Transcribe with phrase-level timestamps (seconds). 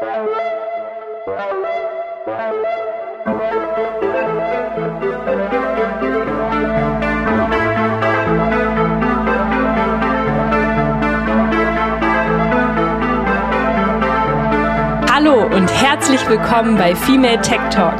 [0.00, 0.14] Hallo
[15.44, 17.92] und herzlich willkommen bei Female Tech Talk.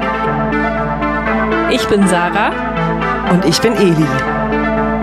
[1.70, 2.52] Ich bin Sarah
[3.30, 4.06] Und ich bin Eli.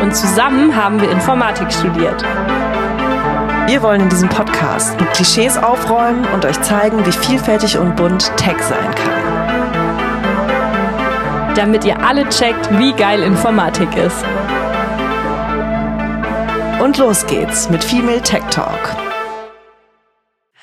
[0.01, 2.25] und zusammen haben wir Informatik studiert.
[3.67, 8.31] Wir wollen in diesem Podcast mit Klischees aufräumen und euch zeigen, wie vielfältig und bunt
[8.37, 9.27] Tech sein kann.
[11.57, 14.23] damit ihr alle checkt, wie geil Informatik ist.
[16.79, 18.95] Und los geht's mit Female Tech Talk.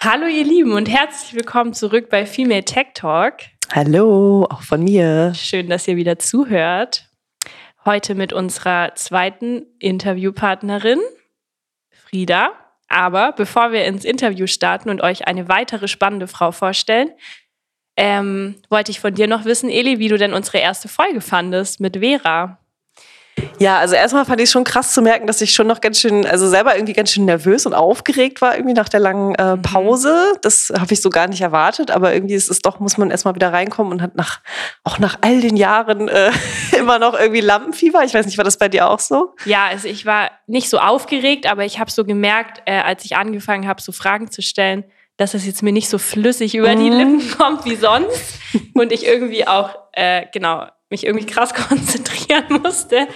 [0.00, 3.34] Hallo ihr Lieben und herzlich willkommen zurück bei Female Tech Talk.
[3.72, 5.34] Hallo, auch von mir.
[5.34, 7.10] Schön, dass ihr wieder zuhört.
[7.84, 11.00] Heute mit unserer zweiten Interviewpartnerin,
[11.90, 12.63] Frieda.
[12.88, 17.10] Aber bevor wir ins Interview starten und euch eine weitere spannende Frau vorstellen,
[17.96, 21.80] ähm, wollte ich von dir noch wissen, Eli, wie du denn unsere erste Folge fandest
[21.80, 22.58] mit Vera.
[23.58, 26.24] Ja, also erstmal fand ich schon krass zu merken, dass ich schon noch ganz schön,
[26.26, 30.34] also selber irgendwie ganz schön nervös und aufgeregt war, irgendwie nach der langen äh, Pause.
[30.42, 33.34] Das habe ich so gar nicht erwartet, aber irgendwie ist es doch, muss man erstmal
[33.34, 34.40] wieder reinkommen und hat nach,
[34.84, 36.30] auch nach all den Jahren äh,
[36.78, 38.04] immer noch irgendwie Lampenfieber.
[38.04, 39.34] Ich weiß nicht, war das bei dir auch so?
[39.44, 43.16] Ja, also ich war nicht so aufgeregt, aber ich habe so gemerkt, äh, als ich
[43.16, 44.84] angefangen habe, so Fragen zu stellen,
[45.16, 46.96] dass es jetzt mir nicht so flüssig über die Mhm.
[46.96, 48.34] Lippen kommt wie sonst
[48.74, 53.08] und ich irgendwie auch, äh, genau, mich irgendwie krass konzentrieren musste.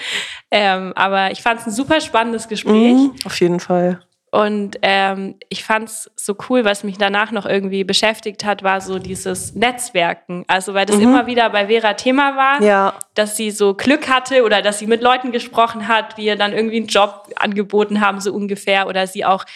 [0.51, 2.75] Ähm, aber ich fand es ein super spannendes Gespräch.
[2.95, 4.01] Mhm, auf jeden Fall.
[4.31, 8.83] Und ähm, ich fand es so cool, was mich danach noch irgendwie beschäftigt hat, war
[8.83, 10.45] so dieses Netzwerken.
[10.49, 12.67] Also weil das immer wieder bei Vera Thema war, Mhm.
[12.67, 12.95] Ja.
[13.15, 16.53] dass sie so Glück hatte oder dass sie mit Leuten gesprochen hat, die ihr dann
[16.53, 18.87] irgendwie einen Job angeboten haben, so ungefähr.
[18.87, 19.47] Oder sie auch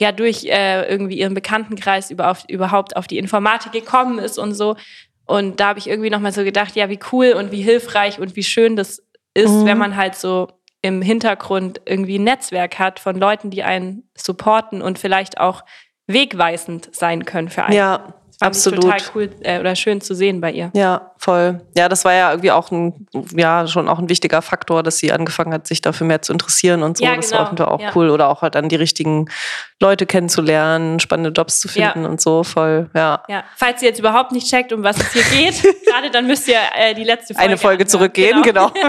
[0.00, 4.54] ja durch äh, irgendwie ihren Bekanntenkreis über auf, überhaupt auf die Informatik gekommen ist und
[4.54, 4.74] so.
[5.26, 8.36] Und da habe ich irgendwie nochmal so gedacht, ja, wie cool und wie hilfreich und
[8.36, 9.02] wie schön das
[9.34, 9.64] ist, Mhm.
[9.66, 10.48] wenn man halt so
[10.82, 15.64] im Hintergrund irgendwie ein Netzwerk hat von Leuten, die einen supporten und vielleicht auch
[16.06, 17.76] wegweisend sein können für einen.
[17.76, 18.14] Ja,
[18.44, 18.84] fand absolut.
[18.84, 20.70] Ich total cool äh, oder schön zu sehen bei ihr.
[20.74, 21.60] Ja, voll.
[21.76, 23.06] Ja, das war ja irgendwie auch ein,
[23.36, 26.82] ja, schon auch ein wichtiger Faktor, dass sie angefangen hat, sich dafür mehr zu interessieren
[26.82, 27.04] und so.
[27.04, 27.38] Ja, das genau.
[27.38, 27.90] war auf jeden Fall auch Ja.
[27.94, 28.10] cool.
[28.10, 29.26] Oder auch halt dann die richtigen
[29.80, 31.90] Leute kennenzulernen, spannende Jobs zu Ja.
[31.92, 32.44] finden und so.
[32.44, 33.22] Voll, ja.
[33.28, 36.46] Ja, falls ihr jetzt überhaupt nicht checkt, um was es hier geht, gerade dann müsst
[36.48, 37.88] ihr äh, die letzte Folge Eine Folge anhören.
[37.88, 38.70] zurückgehen, genau.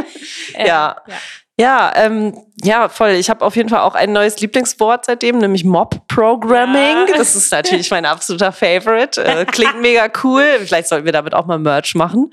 [0.56, 0.96] Ähm, Ja.
[1.08, 1.14] ja.
[1.58, 3.12] Ja, ähm, ja, voll.
[3.12, 7.08] Ich habe auf jeden Fall auch ein neues Lieblingswort seitdem, nämlich Mob-Programming.
[7.08, 7.18] Ja.
[7.18, 9.24] Das ist natürlich mein absoluter Favorite.
[9.24, 10.44] Äh, klingt mega cool.
[10.66, 12.30] Vielleicht sollten wir damit auch mal Merch machen.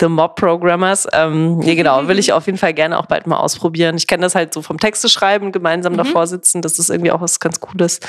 [0.00, 1.08] The Mob-Programmers.
[1.12, 3.96] Ähm, ja, genau, will ich auf jeden Fall gerne auch bald mal ausprobieren.
[3.98, 5.98] Ich kenne das halt so vom Texte schreiben, gemeinsam Mhm.
[5.98, 6.62] davor sitzen.
[6.62, 8.00] Das ist irgendwie auch was ganz Cooles.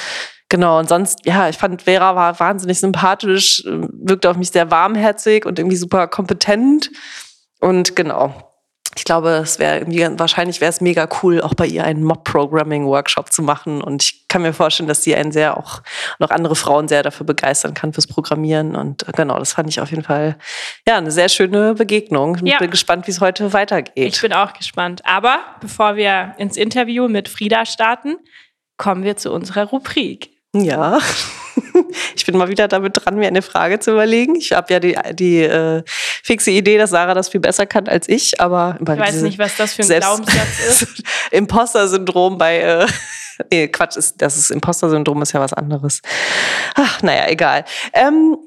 [0.48, 4.72] Genau, und sonst, ja, ich fand, Vera war wahnsinnig sympathisch, äh, wirkte auf mich sehr
[4.72, 6.90] warmherzig und irgendwie super kompetent.
[7.60, 8.49] Und genau,
[8.96, 9.86] ich glaube, es wäre
[10.18, 13.82] wahrscheinlich wäre es mega cool, auch bei ihr einen Mob-Programming-Workshop zu machen.
[13.82, 15.82] Und ich kann mir vorstellen, dass sie einen sehr auch
[16.18, 18.76] noch andere Frauen sehr dafür begeistern kann fürs Programmieren.
[18.76, 20.38] Und äh, genau, das fand ich auf jeden Fall
[20.88, 22.38] ja eine sehr schöne Begegnung.
[22.44, 22.58] Ich Ja.
[22.58, 24.14] bin gespannt, wie es heute weitergeht.
[24.16, 25.02] Ich bin auch gespannt.
[25.06, 28.18] Aber bevor wir ins Interview mit Frieda starten,
[28.78, 30.32] kommen wir zu unserer Rubrik.
[30.56, 31.00] Ja,
[32.16, 34.36] ich bin mal wieder damit dran, mir eine Frage zu überlegen.
[34.36, 38.10] Ich habe ja die, die äh, fixe Idee, dass Sarah das viel besser kann als
[38.10, 41.04] ich, aber Ich weiß nicht, was das für ein Glaubenssatz ist.
[41.32, 42.88] Imposter-Syndrom bei, äh,
[43.52, 46.02] nee, Quatsch, ist, das ist Imposter-Syndrom ist ja was anderes.
[46.76, 47.66] Ach, naja, egal.
[47.94, 48.38] Ähm,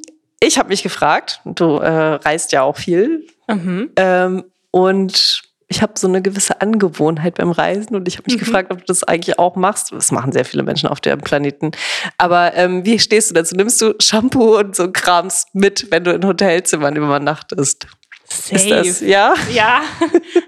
[0.41, 3.91] ich habe mich gefragt, du äh, reist ja auch viel Mhm.
[3.97, 8.71] ähm, und ich habe so eine gewisse Angewohnheit beim Reisen und ich habe mich gefragt,
[8.71, 9.91] ob du das eigentlich auch machst.
[9.91, 11.71] Das machen sehr viele Menschen auf dem Planeten.
[12.19, 13.57] Aber ähm, wie stehst du dazu?
[13.57, 17.87] Nimmst du Shampoo und so Krams mit, wenn du in Hotelzimmern übernachtest?
[18.25, 18.55] Safe.
[18.55, 19.35] Ist das, ja?
[19.51, 19.81] Ja.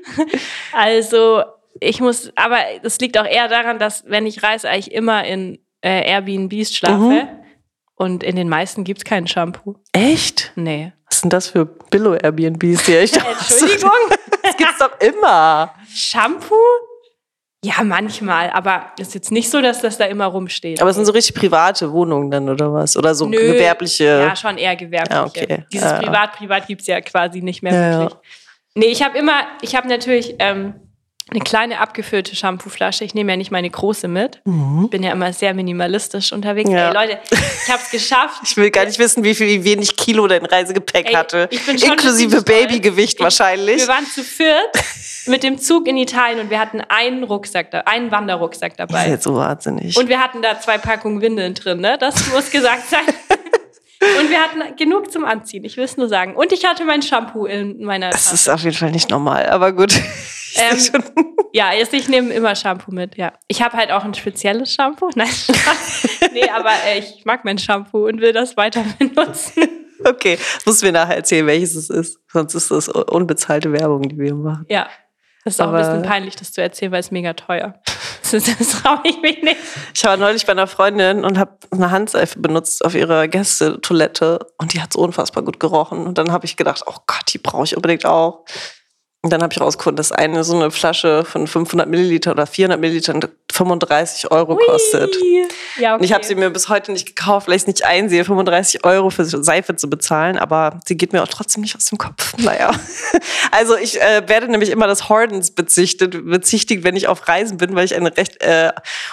[0.74, 1.42] also,
[1.80, 5.58] ich muss, aber das liegt auch eher daran, dass, wenn ich reise, eigentlich immer in
[5.80, 6.94] äh, Airbnbs schlafe.
[6.98, 7.28] Mhm.
[7.96, 9.76] Und in den meisten gibt es kein Shampoo.
[9.92, 10.52] Echt?
[10.54, 10.92] Nee.
[11.08, 13.90] Was sind das für Billo-Airbnbs Entschuldigung?
[14.44, 15.74] Das gibt's doch immer.
[15.92, 16.54] Shampoo?
[17.64, 18.50] Ja, manchmal.
[18.50, 20.80] Aber es ist jetzt nicht so, dass das da immer rumsteht.
[20.82, 22.94] Aber es sind so richtig private Wohnungen dann oder was?
[22.96, 23.38] Oder so Nö.
[23.38, 24.04] gewerbliche.
[24.04, 25.14] Ja, schon eher gewerbliche.
[25.14, 25.64] Ja, okay.
[25.72, 25.98] Dieses Ja.
[25.98, 27.98] Privat-Privat gibt es ja quasi nicht mehr Ja, ja.
[28.00, 28.20] wirklich.
[28.74, 30.74] Nee, ich habe immer, ich habe natürlich ähm,
[31.30, 33.02] eine kleine abgefüllte Shampooflasche.
[33.04, 34.40] Ich nehme ja nicht meine große mit.
[34.44, 36.68] Bin ja immer sehr minimalistisch unterwegs.
[36.68, 36.76] Mhm.
[36.76, 36.88] Ja.
[36.88, 38.42] Ey, Leute, ich habe es geschafft.
[38.44, 41.48] Ich will gar nicht wissen, wie viel, wie wenig Kilo dein Reisegepäck Ey, hatte.
[41.50, 42.42] ich bin schon Inklusive.
[42.42, 43.78] Babygewicht Ich- wahrscheinlich.
[43.80, 44.68] Wir waren zu viert
[45.26, 48.94] mit dem Zug in Italien und wir hatten einen Rucksack, da, einen Wanderrucksack Das ist
[48.94, 49.08] dabei.
[49.08, 49.96] jetzt so wahnsinnig.
[49.96, 51.96] Und wir hatten da zwei Packungen Windeln drin, ne?
[51.98, 53.00] Das muss gesagt sein.
[54.20, 56.34] Und wir hatten genug zum Anziehen, ich will es nur sagen.
[56.36, 58.34] Und ich hatte mein Shampoo in meiner Das Tasche.
[58.34, 59.92] ist auf jeden Fall nicht normal, aber gut.
[60.56, 60.78] Ähm.
[61.52, 63.32] Ja, jetzt, ich nehme immer Shampoo mit, ja.
[63.48, 65.10] Ich habe halt auch ein spezielles Shampoo.
[65.16, 65.28] Nein,
[66.32, 69.64] nee, aber äh, ich mag mein Shampoo und will das weiter benutzen.
[70.04, 72.20] Okay, das musst du mir nachher erzählen, welches es ist.
[72.32, 74.64] Sonst ist das unbezahlte Werbung, die wir machen.
[74.68, 74.88] Ja.
[75.44, 77.74] Das ist auch Aber- ein bisschen peinlich, das zu erzählen, weil es mega teuer.
[77.84, 79.56] Das, das traue ich mich nicht.
[79.94, 84.72] Ich war neulich bei einer Freundin und habe eine Handseife benutzt auf ihrer Gästetoilette und
[84.74, 86.06] die hat so unfassbar gut gerochen.
[86.06, 88.44] Und dann habe ich gedacht, oh Gott, die brauche ich unbedingt auch.
[89.22, 92.78] Und dann habe ich rausgefunden, dass eine so eine Flasche von 500 Milliliter oder 400
[92.78, 93.14] Milliliter
[93.54, 95.16] 35 Euro kostet.
[95.22, 95.46] Ui.
[95.78, 95.98] Ja, okay.
[96.00, 98.84] Und ich habe sie mir bis heute nicht gekauft, weil ich es nicht einsehe, 35
[98.84, 102.34] Euro für Seife zu bezahlen, aber sie geht mir auch trotzdem nicht aus dem Kopf.
[102.44, 102.72] Naja.
[103.52, 107.74] Also ich äh, werde nämlich immer des Hordens bezichtet, bezichtigt, wenn ich auf Reisen bin,
[107.74, 108.70] weil ich eine recht äh,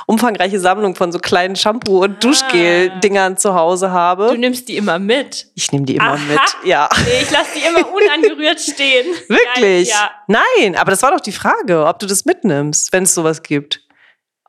[0.07, 4.37] umfangreiche Sammlung von so kleinen Shampoo- und Duschgel-Dingern zu Hause Du habe.
[4.37, 5.47] nimmst die immer mit.
[5.55, 6.17] Ich nehme die immer Aha.
[6.27, 6.39] mit.
[6.65, 6.89] Ja.
[7.05, 9.05] Nee, ich lasse die immer unangerührt stehen.
[9.27, 9.89] Wirklich?
[9.89, 10.11] Ja.
[10.27, 13.81] Nein, aber das war doch die Frage, ob du das mitnimmst, wenn es sowas gibt.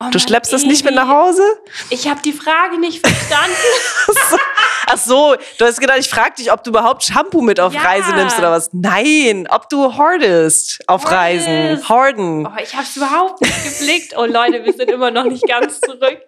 [0.05, 1.43] Oh Du schleppst das nicht mit Evi, nach Hause?
[1.89, 3.55] Ich habe die Frage nicht verstanden.
[4.87, 7.81] Ach so, du hast gedacht, ich frage dich, ob du überhaupt Shampoo mit auf Ja.
[7.81, 8.69] Reise nimmst oder was?
[8.73, 11.47] Nein, ob du hordest auf Hordest.
[11.47, 11.89] Reisen.
[11.89, 12.45] Horden.
[12.47, 14.13] Oh, ich habe es überhaupt nicht geblickt.
[14.17, 16.19] Oh Leute, wir sind immer noch nicht ganz zurück.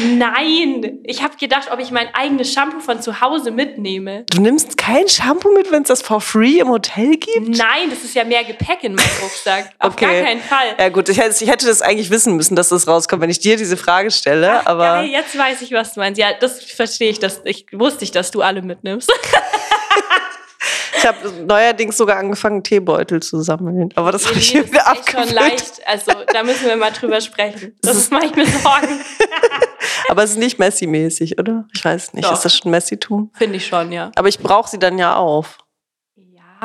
[0.00, 4.24] Nein, ich habe gedacht, ob ich mein eigenes Shampoo von zu Hause mitnehme.
[4.30, 7.56] Du nimmst kein Shampoo mit, wenn es das for free im Hotel gibt?
[7.56, 9.70] Nein, das ist ja mehr Gepäck in meinem Rucksack.
[9.78, 10.06] Auf Okay.
[10.06, 10.74] gar keinen Fall.
[10.78, 13.38] Ja gut, ich hätte, ich hätte das eigentlich wissen müssen, dass das rauskommt, wenn ich
[13.38, 14.60] dir diese Frage stelle.
[14.60, 16.20] Ach, aber geil, jetzt weiß ich, was du meinst.
[16.20, 17.18] Ja, das verstehe ich.
[17.18, 19.12] Das, ich wusste ich, dass du alle mitnimmst.
[20.98, 23.90] ich habe neuerdings sogar angefangen, Teebeutel zu sammeln.
[23.94, 25.32] Aber das habe ich das ist wieder echt schon abgewöhnt.
[25.32, 25.86] leicht.
[25.86, 27.76] Also da müssen wir mal drüber sprechen.
[27.82, 29.00] Das ist mache ich mir Sorgen.
[30.08, 31.66] Aber es ist nicht Messi-mäßig, oder?
[31.74, 32.24] Ich weiß nicht.
[32.24, 32.32] Doch.
[32.32, 33.30] Ist das schon Messitum?
[33.34, 34.12] Finde ich schon, ja.
[34.16, 35.58] Aber ich brauche sie dann ja auf.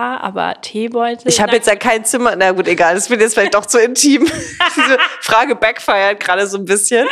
[0.02, 1.28] Aber Teebeutel.
[1.28, 2.36] Ich habe jetzt ja kein Zimmer.
[2.36, 4.26] Na gut, egal, das wird jetzt vielleicht doch zu intim.
[4.76, 7.08] Diese Frage backfeiert gerade so ein bisschen.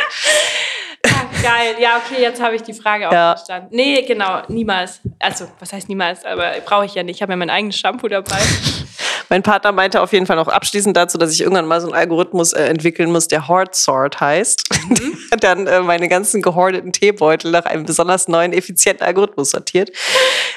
[1.04, 1.76] Ach, geil.
[1.80, 3.34] Ja, okay, jetzt habe ich die Frage auch Ja.
[3.36, 3.68] verstanden.
[3.70, 5.00] Nee, genau, niemals.
[5.18, 6.24] Also, was heißt niemals?
[6.24, 7.16] Aber brauche ich ja nicht.
[7.16, 8.38] Ich habe ja mein eigenes Shampoo dabei.
[9.28, 11.96] Mein Partner meinte auf jeden Fall noch abschließend dazu, dass ich irgendwann mal so einen
[11.96, 14.64] Algorithmus äh, entwickeln muss, der Hoard Sort heißt.
[14.88, 15.18] Mhm.
[15.32, 19.90] Der dann äh, meine ganzen gehordeten Teebeutel nach einem besonders neuen, effizienten Algorithmus sortiert.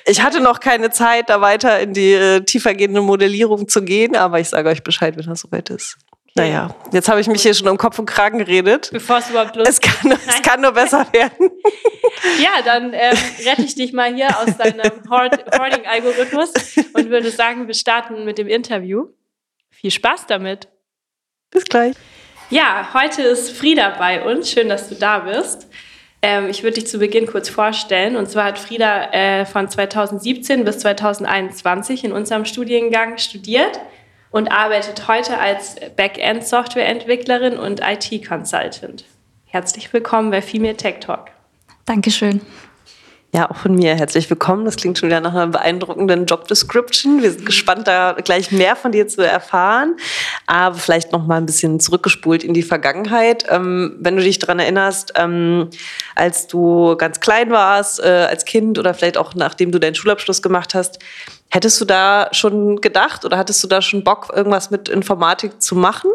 [0.06, 4.40] Ich hatte noch keine Zeit, da weiter in die äh, tiefergehende Modellierung zu gehen, aber
[4.40, 5.98] ich sage euch Bescheid, wenn das soweit ist.
[6.40, 8.90] Naja, jetzt habe ich mich hier schon um Kopf und Kragen geredet.
[8.92, 9.82] Bevor es überhaupt losgeht.
[10.02, 11.52] kann, nur- es kann nur besser werden.
[12.42, 16.52] Ja, dann ähm, rette ich dich mal hier aus deinem Hoard- Hoarding-Algorithmus
[16.94, 19.08] und würde sagen, wir starten mit dem Interview.
[19.70, 20.68] Viel Spaß damit.
[21.52, 21.96] Bis gleich.
[22.50, 24.52] Ja, heute ist Frieda bei uns.
[24.52, 25.68] Schön, dass du da bist.
[26.22, 28.16] Ähm, ich würde dich zu Beginn kurz vorstellen.
[28.18, 33.80] Und zwar hat Frieda äh, von 2017 bis 2021 in unserem Studiengang studiert
[34.32, 39.06] und arbeitet heute als Backend-Softwareentwicklerin und IT-Consultant.
[39.46, 41.32] Herzlich willkommen bei Female Tech Talk.
[41.86, 42.42] Dankeschön.
[43.32, 44.66] Ja, auch von mir herzlich willkommen.
[44.66, 47.22] Das klingt schon wieder nach einer beeindruckenden Job Description.
[47.22, 49.98] Wir sind gespannt, da gleich mehr von dir zu erfahren.
[50.48, 53.46] Aber vielleicht noch mal ein bisschen zurückgespult in die Vergangenheit.
[53.48, 55.70] Ähm, wenn du dich daran erinnerst, ähm,
[56.16, 60.42] als du ganz klein warst, äh, als Kind oder vielleicht auch nachdem du deinen Schulabschluss
[60.42, 60.98] gemacht hast,
[61.52, 65.76] hättest du da schon gedacht oder hattest du da schon Bock, irgendwas mit Informatik zu
[65.76, 66.10] machen?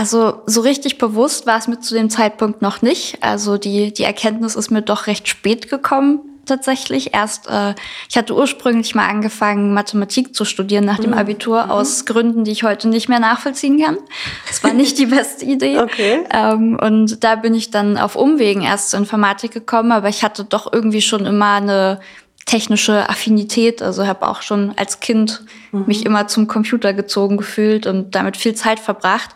[0.00, 3.18] Also so richtig bewusst war es mir zu dem Zeitpunkt noch nicht.
[3.22, 7.12] Also die, die Erkenntnis ist mir doch recht spät gekommen tatsächlich.
[7.12, 7.74] Erst, äh,
[8.08, 12.62] ich hatte ursprünglich mal angefangen, Mathematik zu studieren nach dem Abitur, aus Gründen, die ich
[12.62, 13.98] heute nicht mehr nachvollziehen kann.
[14.48, 15.78] Das war nicht die beste Idee.
[15.90, 16.24] Okay.
[16.32, 20.44] Ähm, und da bin ich dann auf Umwegen erst zur Informatik gekommen, aber ich hatte
[20.44, 22.00] doch irgendwie schon immer eine
[22.50, 23.80] technische Affinität.
[23.80, 28.54] Also habe auch schon als Kind mich immer zum Computer gezogen gefühlt und damit viel
[28.54, 29.30] Zeit verbracht.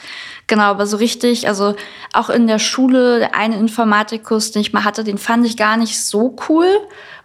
[0.48, 1.76] Genau, aber so richtig, also
[2.12, 5.76] auch in der Schule, der eine Informatikkurs, den ich mal hatte, den fand ich gar
[5.76, 6.66] nicht so cool.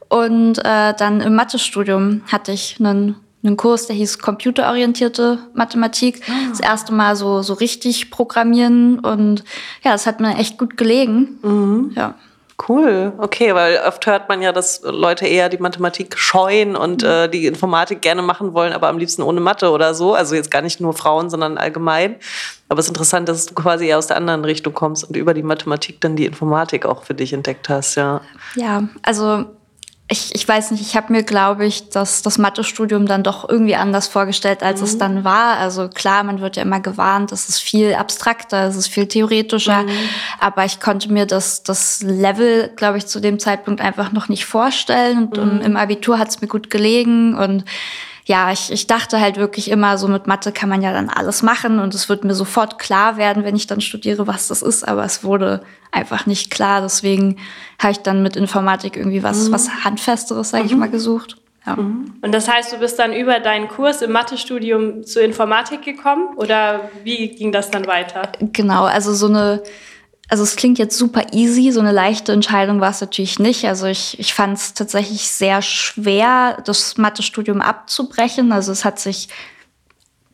[0.10, 6.22] Und äh, dann im Mathestudium hatte ich einen, einen Kurs, der hieß computerorientierte Mathematik.
[6.52, 9.44] Das erste Mal so, so richtig programmieren und
[9.84, 11.92] ja, das hat mir echt gut gelegen.
[11.96, 12.14] Ja.
[12.68, 17.30] Cool, okay, weil oft hört man ja, dass Leute eher die Mathematik scheuen und äh,
[17.30, 20.14] die Informatik gerne machen wollen, aber am liebsten ohne Mathe oder so.
[20.14, 22.16] Also jetzt gar nicht nur Frauen, sondern allgemein.
[22.68, 25.34] Aber es ist interessant, dass du quasi eher aus der anderen Richtung kommst und über
[25.34, 28.22] die Mathematik dann die Informatik auch für dich entdeckt hast, ja.
[28.56, 29.46] Ja, also
[30.12, 33.76] ich, ich weiß nicht, ich habe mir, glaube ich, das, das Mathestudium dann doch irgendwie
[33.76, 34.86] anders vorgestellt, als mhm.
[34.86, 35.58] es dann war.
[35.58, 39.84] Also klar, man wird ja immer gewarnt, es ist viel abstrakter, es ist viel theoretischer,
[39.84, 39.90] mhm.
[40.40, 44.46] aber ich konnte mir das, das Level, glaube ich, zu dem Zeitpunkt einfach noch nicht
[44.46, 45.28] vorstellen.
[45.28, 45.62] Und mhm.
[45.62, 47.64] im Abitur hat es mir gut gelegen und
[48.30, 51.42] ja, ich, ich dachte halt wirklich immer, so mit Mathe kann man ja dann alles
[51.42, 54.88] machen und es wird mir sofort klar werden, wenn ich dann studiere, was das ist,
[54.88, 56.82] aber es wurde einfach nicht klar.
[56.82, 57.38] Deswegen
[57.82, 59.54] habe ich dann mit Informatik irgendwie was, mhm.
[59.54, 60.70] was Handfesteres, sage mhm.
[60.70, 61.38] ich mal, gesucht.
[61.66, 61.78] Ja.
[61.78, 62.14] Mhm.
[62.22, 66.92] Und das heißt, du bist dann über deinen Kurs im Mathestudium zur Informatik gekommen oder
[67.04, 68.32] wie ging das dann weiter?
[68.54, 69.64] Genau, also so eine
[70.30, 73.66] also es klingt jetzt super easy, so eine leichte Entscheidung war es natürlich nicht.
[73.66, 78.52] Also ich, ich fand es tatsächlich sehr schwer, das Mathestudium abzubrechen.
[78.52, 79.30] Also es hat sich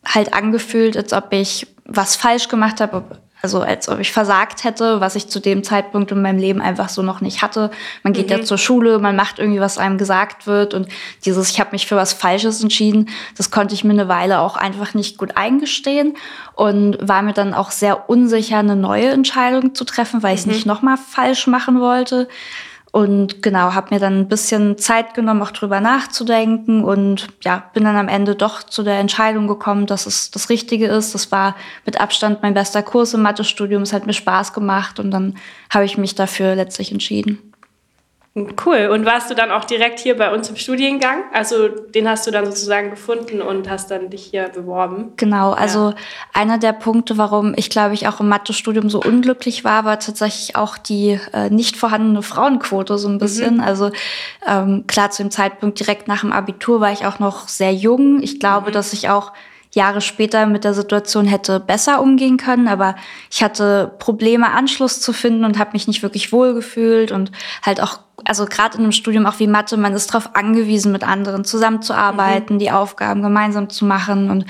[0.04, 3.04] halt angefühlt, als ob ich was falsch gemacht habe,
[3.42, 6.88] also als ob ich versagt hätte, was ich zu dem Zeitpunkt in meinem Leben einfach
[6.88, 7.70] so noch nicht hatte.
[8.02, 8.38] Man geht mhm.
[8.38, 10.88] ja zur Schule, man macht irgendwie, was einem gesagt wird und
[11.24, 14.56] dieses, ich habe mich für was Falsches entschieden, das konnte ich mir eine Weile auch
[14.56, 16.16] einfach nicht gut eingestehen
[16.54, 20.46] und war mir dann auch sehr unsicher, eine neue Entscheidung zu treffen, weil ich es
[20.46, 20.52] mhm.
[20.52, 22.28] nicht nochmal falsch machen wollte.
[22.96, 27.84] Und genau, habe mir dann ein bisschen Zeit genommen, auch drüber nachzudenken und ja, bin
[27.84, 31.14] dann am Ende doch zu der Entscheidung gekommen, dass es das Richtige ist.
[31.14, 33.82] Das war mit Abstand mein bester Kurs im Mathestudium.
[33.82, 35.34] Es hat mir Spaß gemacht und dann
[35.68, 37.52] habe ich mich dafür letztlich entschieden.
[38.64, 38.90] Cool.
[38.92, 41.24] Und warst du dann auch direkt hier bei uns im Studiengang?
[41.32, 45.12] Also den hast du dann sozusagen gefunden und hast dann dich hier beworben?
[45.16, 45.52] Genau.
[45.52, 45.94] Also ja.
[46.34, 50.54] einer der Punkte, warum ich glaube ich auch im Mathestudium so unglücklich war, war tatsächlich
[50.54, 53.54] auch die äh, nicht vorhandene Frauenquote so ein bisschen.
[53.54, 53.60] Mhm.
[53.62, 53.90] Also
[54.46, 58.22] ähm, klar, zu dem Zeitpunkt direkt nach dem Abitur war ich auch noch sehr jung.
[58.22, 58.74] Ich glaube, mhm.
[58.74, 59.32] dass ich auch
[59.76, 62.96] Jahre später mit der Situation hätte besser umgehen können, aber
[63.30, 67.30] ich hatte Probleme, Anschluss zu finden und habe mich nicht wirklich wohlgefühlt und
[67.62, 71.04] halt auch, also gerade in einem Studium auch wie Mathe, man ist darauf angewiesen, mit
[71.04, 72.60] anderen zusammenzuarbeiten, mhm.
[72.60, 74.46] die Aufgaben gemeinsam zu machen und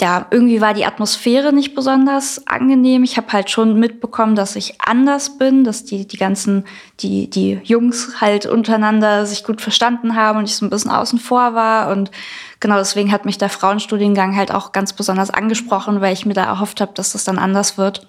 [0.00, 3.02] ja, irgendwie war die Atmosphäre nicht besonders angenehm.
[3.02, 6.66] Ich habe halt schon mitbekommen, dass ich anders bin, dass die, die ganzen,
[7.00, 11.18] die, die Jungs halt untereinander sich gut verstanden haben und ich so ein bisschen außen
[11.18, 11.90] vor war.
[11.90, 12.12] Und
[12.60, 16.44] genau deswegen hat mich der Frauenstudiengang halt auch ganz besonders angesprochen, weil ich mir da
[16.44, 18.06] erhofft habe, dass das dann anders wird.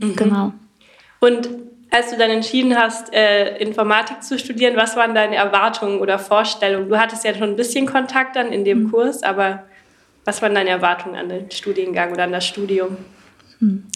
[0.00, 0.16] Mhm.
[0.16, 0.52] Genau.
[1.20, 1.48] Und
[1.90, 6.88] als du dann entschieden hast, äh, Informatik zu studieren, was waren deine Erwartungen oder Vorstellungen?
[6.88, 8.90] Du hattest ja schon ein bisschen Kontakt dann in dem mhm.
[8.92, 9.64] Kurs, aber
[10.24, 12.96] was waren deine Erwartungen an den Studiengang oder an das Studium?
[13.58, 13.86] Hm.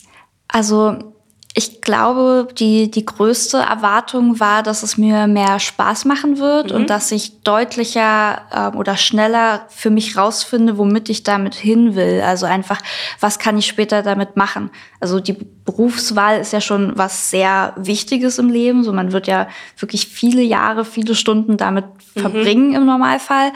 [0.48, 1.13] Also
[1.56, 6.76] ich glaube, die, die größte Erwartung war, dass es mir mehr Spaß machen wird mhm.
[6.76, 12.22] und dass ich deutlicher äh, oder schneller für mich rausfinde, womit ich damit hin will.
[12.22, 12.80] Also einfach,
[13.20, 14.70] was kann ich später damit machen?
[14.98, 18.82] Also die Berufswahl ist ja schon was sehr Wichtiges im Leben.
[18.82, 19.46] So man wird ja
[19.78, 21.84] wirklich viele Jahre, viele Stunden damit
[22.16, 22.20] mhm.
[22.20, 23.52] verbringen im Normalfall.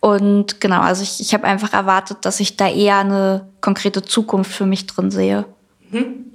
[0.00, 4.52] Und genau, also ich, ich habe einfach erwartet, dass ich da eher eine konkrete Zukunft
[4.52, 5.44] für mich drin sehe.
[5.90, 6.31] Mhm.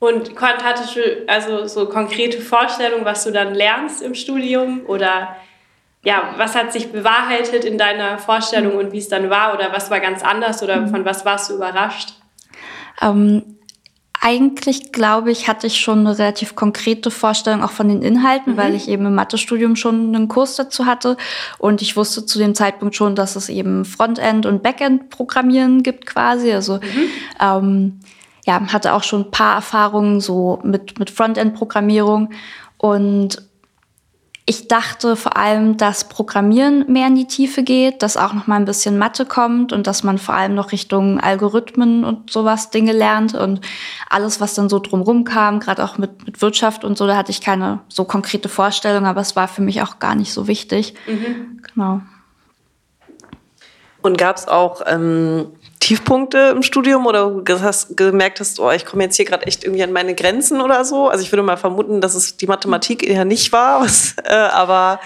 [0.00, 5.36] Und hattest du also so konkrete Vorstellungen, was du dann lernst im Studium oder
[6.02, 9.90] ja, was hat sich bewahrheitet in deiner Vorstellung und wie es dann war oder was
[9.90, 12.14] war ganz anders oder von was warst du überrascht?
[13.02, 13.58] Ähm,
[14.18, 18.56] eigentlich glaube ich, hatte ich schon eine relativ konkrete Vorstellung auch von den Inhalten, mhm.
[18.56, 21.18] weil ich eben im Mathestudium schon einen Kurs dazu hatte
[21.58, 26.06] und ich wusste zu dem Zeitpunkt schon, dass es eben Frontend und Backend Programmieren gibt
[26.06, 26.52] quasi.
[26.52, 27.10] Also mhm.
[27.38, 28.00] ähm,
[28.46, 32.30] ja, hatte auch schon ein paar Erfahrungen so mit, mit Frontend-Programmierung
[32.78, 33.50] und
[34.50, 38.56] ich dachte vor allem, dass Programmieren mehr in die Tiefe geht, dass auch noch mal
[38.56, 42.90] ein bisschen Mathe kommt und dass man vor allem noch Richtung Algorithmen und sowas Dinge
[42.90, 43.60] lernt und
[44.08, 47.30] alles, was dann so drumrum kam, gerade auch mit, mit Wirtschaft und so, da hatte
[47.30, 50.94] ich keine so konkrete Vorstellung, aber es war für mich auch gar nicht so wichtig.
[51.06, 51.60] Mhm.
[51.72, 52.00] Genau.
[54.02, 55.46] Und gab es auch ähm,
[55.80, 59.64] Tiefpunkte im Studium oder du hast gemerkt hast, oh, ich komme jetzt hier gerade echt
[59.64, 61.08] irgendwie an meine Grenzen oder so?
[61.08, 65.00] Also ich würde mal vermuten, dass es die Mathematik eher nicht war, was, äh, aber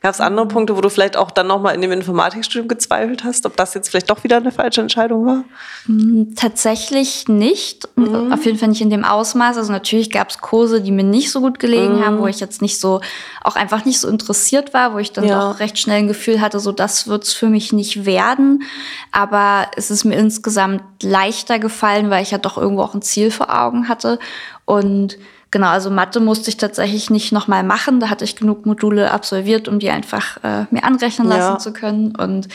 [0.00, 3.44] Gab es andere Punkte, wo du vielleicht auch dann nochmal in dem Informatikstudium gezweifelt hast,
[3.46, 5.44] ob das jetzt vielleicht doch wieder eine falsche Entscheidung war?
[5.86, 7.88] Hm, tatsächlich nicht.
[7.96, 8.32] Mhm.
[8.32, 9.56] Auf jeden Fall nicht in dem Ausmaß.
[9.56, 12.04] Also natürlich gab es Kurse, die mir nicht so gut gelegen mhm.
[12.04, 13.00] haben, wo ich jetzt nicht so,
[13.42, 15.40] auch einfach nicht so interessiert war, wo ich dann ja.
[15.40, 18.62] doch recht schnell ein Gefühl hatte, so das wird's für mich nicht werden.
[19.10, 23.32] Aber es ist mir insgesamt leichter gefallen, weil ich ja doch irgendwo auch ein Ziel
[23.32, 24.20] vor Augen hatte.
[24.64, 25.18] Und
[25.50, 28.00] Genau, also Mathe musste ich tatsächlich nicht nochmal machen.
[28.00, 31.58] Da hatte ich genug Module absolviert, um die einfach äh, mir anrechnen lassen ja.
[31.58, 32.14] zu können.
[32.14, 32.48] Und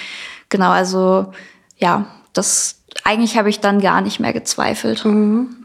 [0.50, 1.34] genau, also
[1.78, 5.06] ja, das eigentlich habe ich dann gar nicht mehr gezweifelt.
[5.06, 5.63] Mhm.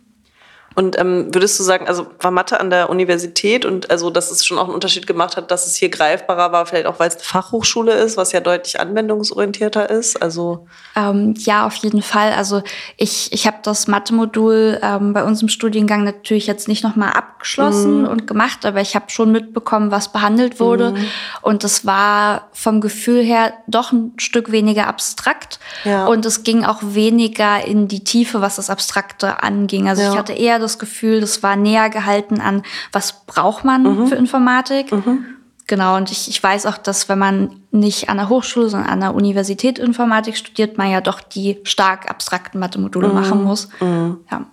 [0.79, 4.47] Und ähm, würdest du sagen, also war Mathe an der Universität und also, dass es
[4.47, 7.17] schon auch einen Unterschied gemacht hat, dass es hier greifbarer war, vielleicht auch, weil es
[7.17, 10.23] eine Fachhochschule ist, was ja deutlich anwendungsorientierter ist?
[10.23, 12.33] Also ähm, ja, auf jeden Fall.
[12.33, 12.63] Also
[12.97, 18.03] ich, ich habe das Mathe-Modul ähm, bei uns im Studiengang natürlich jetzt nicht nochmal abgeschlossen
[18.03, 18.09] mhm.
[18.09, 20.93] und gemacht, aber ich habe schon mitbekommen, was behandelt wurde.
[20.93, 21.05] Mhm.
[21.41, 25.61] Und es war vom Gefühl her doch ein Stück weniger abstrakt.
[25.85, 26.07] Ja.
[26.07, 29.89] Und es ging auch weniger in die Tiefe, was das Abstrakte anging.
[29.89, 30.13] Also ja.
[30.13, 34.07] ich hatte eher das Gefühl, das war näher gehalten an, was braucht man mhm.
[34.09, 34.91] für Informatik.
[34.91, 35.25] Mhm.
[35.69, 39.01] Genau, und ich, ich weiß auch, dass wenn man nicht an der Hochschule, sondern an
[39.01, 43.15] der Universität Informatik studiert, man ja doch die stark abstrakten Mathe-Module mhm.
[43.15, 43.69] machen muss.
[43.81, 44.19] Mhm.
[44.31, 44.47] Ja.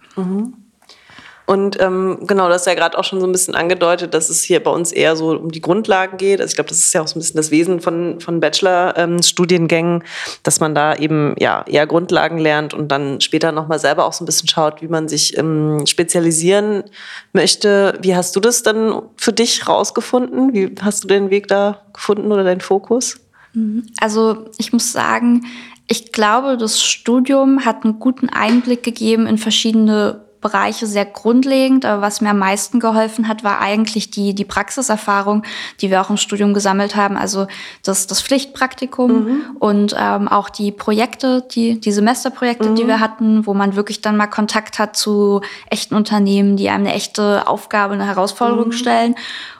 [1.45, 4.43] Und ähm, genau, das ist ja gerade auch schon so ein bisschen angedeutet, dass es
[4.43, 6.41] hier bei uns eher so um die Grundlagen geht.
[6.41, 10.01] Also ich glaube, das ist ja auch so ein bisschen das Wesen von, von Bachelor-Studiengängen,
[10.01, 10.07] ähm,
[10.41, 14.23] dass man da eben ja eher Grundlagen lernt und dann später nochmal selber auch so
[14.23, 16.83] ein bisschen schaut, wie man sich ähm, spezialisieren
[17.31, 17.97] möchte.
[18.01, 20.53] Wie hast du das dann für dich rausgefunden?
[20.53, 23.19] Wie hast du den Weg da gefunden oder deinen Fokus?
[23.53, 23.85] Mhm.
[23.99, 25.45] Also ich muss sagen,
[25.87, 32.03] ich glaube, das Studium hat einen guten Einblick gegeben in verschiedene Bereiche sehr grundlegend, aber
[32.03, 35.41] was mir am meisten geholfen hat, war eigentlich die, die Praxiserfahrung,
[35.81, 37.17] die wir auch im Studium gesammelt haben.
[37.17, 37.47] Also
[37.81, 39.41] das, das Pflichtpraktikum mhm.
[39.57, 42.75] und ähm, auch die Projekte, die, die Semesterprojekte, mhm.
[42.75, 46.85] die wir hatten, wo man wirklich dann mal Kontakt hat zu echten Unternehmen, die einem
[46.85, 48.73] eine echte Aufgabe, eine Herausforderung mhm.
[48.73, 49.15] stellen.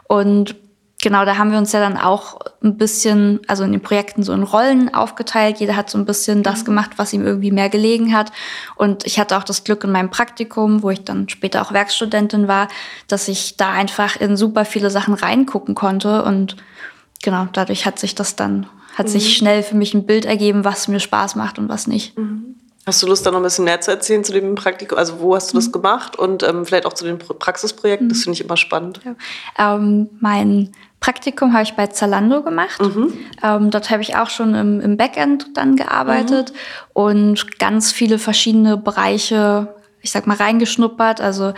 [0.08, 0.56] Und
[1.06, 4.34] genau, da haben wir uns ja dann auch ein bisschen, also in den Projekten so
[4.34, 5.60] in Rollen aufgeteilt.
[5.60, 6.66] Jeder hat so ein bisschen das mhm.
[6.66, 8.32] gemacht, was ihm irgendwie mehr gelegen hat.
[8.76, 12.48] Und ich hatte auch das Glück in meinem Praktikum, wo ich dann später auch Werkstudentin
[12.48, 12.70] war,
[13.08, 16.24] dass ich da einfach in super viele Sachen reingucken konnte.
[16.24, 16.58] Und
[17.22, 19.12] genau, dadurch hat sich das dann, hat mhm.
[19.12, 22.18] sich schnell für mich ein Bild ergeben, was mir Spaß macht und was nicht.
[22.18, 22.56] Mhm.
[22.88, 24.98] Hast du Lust, da noch ein bisschen mehr zu erzählen zu dem Praktikum?
[24.98, 25.72] Also wo hast du das mhm.
[25.74, 28.10] gemacht und ähm, vielleicht auch zu den Praxisprojekten?
[28.10, 28.24] Das mhm.
[28.24, 29.02] finde ich immer spannend.
[29.06, 29.76] Ja.
[29.76, 30.72] Ähm, mein
[31.06, 32.82] Praktikum habe ich bei Zalando gemacht.
[32.82, 33.14] Mhm.
[33.44, 36.58] Ähm, dort habe ich auch schon im, im Backend dann gearbeitet mhm.
[36.94, 41.22] und ganz viele verschiedene Bereiche, ich sag mal, reingeschnuppert.
[41.22, 41.54] Also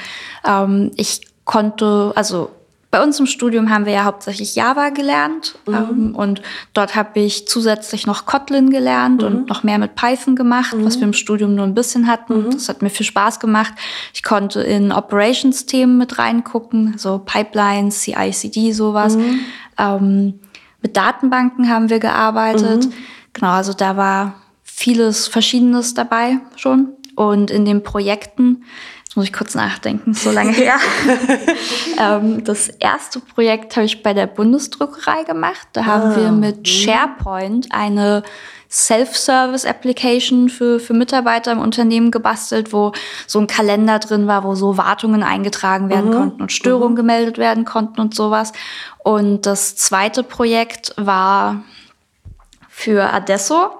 [0.45, 2.51] ähm, ich konnte, also
[2.89, 5.75] bei uns im Studium haben wir ja hauptsächlich Java gelernt mhm.
[5.75, 6.41] ähm, und
[6.73, 9.27] dort habe ich zusätzlich noch Kotlin gelernt mhm.
[9.27, 10.85] und noch mehr mit Python gemacht, mhm.
[10.85, 12.45] was wir im Studium nur ein bisschen hatten.
[12.45, 12.51] Mhm.
[12.51, 13.73] Das hat mir viel Spaß gemacht.
[14.13, 19.17] Ich konnte in Operations-Themen mit reingucken, so Pipelines, CI/CD, sowas.
[19.17, 19.39] Mhm.
[19.77, 20.39] Ähm,
[20.81, 22.85] mit Datenbanken haben wir gearbeitet.
[22.85, 22.93] Mhm.
[23.33, 26.93] Genau, also da war vieles Verschiedenes dabei schon.
[27.15, 28.63] Und in den Projekten
[29.17, 30.75] muss ich kurz nachdenken, so lange her.
[31.99, 35.67] ähm, das erste Projekt habe ich bei der Bundesdruckerei gemacht.
[35.73, 36.67] Da haben wir ah, mit.
[36.67, 38.23] SharePoint eine
[38.69, 42.91] Self-Service-Application für, für Mitarbeiter im Unternehmen gebastelt, wo
[43.25, 46.15] so ein Kalender drin war, wo so Wartungen eingetragen werden mhm.
[46.15, 46.97] konnten und Störungen mhm.
[46.97, 48.53] gemeldet werden konnten und sowas.
[48.99, 51.63] Und das zweite Projekt war
[52.69, 53.71] für Adesso.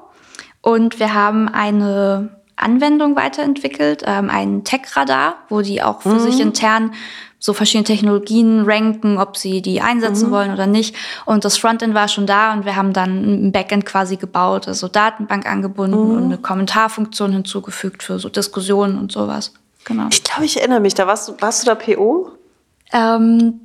[0.61, 6.19] Und wir haben eine Anwendung weiterentwickelt, ähm, ein Tech-Radar, wo die auch für mhm.
[6.19, 6.91] sich intern
[7.39, 10.31] so verschiedene Technologien ranken, ob sie die einsetzen mhm.
[10.31, 10.95] wollen oder nicht.
[11.25, 14.87] Und das Frontend war schon da und wir haben dann ein Backend quasi gebaut, also
[14.87, 16.15] Datenbank angebunden mhm.
[16.15, 19.53] und eine Kommentarfunktion hinzugefügt für so Diskussionen und sowas.
[19.85, 20.07] Genau.
[20.11, 22.31] Ich glaube, ich erinnere mich, da warst du, warst du da PO?
[22.91, 23.61] Ähm,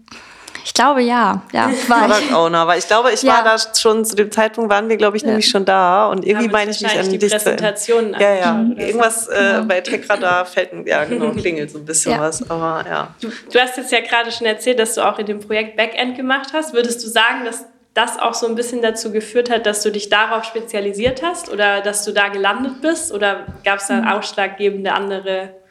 [0.65, 1.43] ich glaube ja.
[1.53, 3.35] ja war Product Owner, weil ich glaube, ich ja.
[3.35, 5.29] war da schon zu dem Zeitpunkt waren wir, glaube ich, ja.
[5.29, 8.17] nämlich schon da und irgendwie meine ich mich an die Präsentation.
[8.19, 8.67] Ja, ja.
[8.77, 9.65] Irgendwas äh, genau.
[9.67, 13.15] bei TechRadar fällt, ja genau, klingelt so ein bisschen was, aber ja.
[13.21, 16.17] Du, du hast jetzt ja gerade schon erzählt, dass du auch in dem Projekt Backend
[16.17, 16.73] gemacht hast.
[16.73, 20.09] Würdest du sagen, dass das auch so ein bisschen dazu geführt hat, dass du dich
[20.09, 23.13] darauf spezialisiert hast oder dass du da gelandet bist?
[23.13, 24.09] Oder gab es da mhm.
[24.09, 25.62] ausschlaggebende andere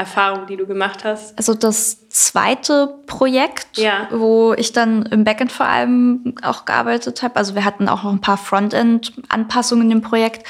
[0.00, 1.36] Erfahrung, die du gemacht hast?
[1.36, 4.08] Also das zweite Projekt, ja.
[4.10, 7.36] wo ich dann im Backend vor allem auch gearbeitet habe.
[7.36, 10.46] Also wir hatten auch noch ein paar Frontend-Anpassungen im Projekt,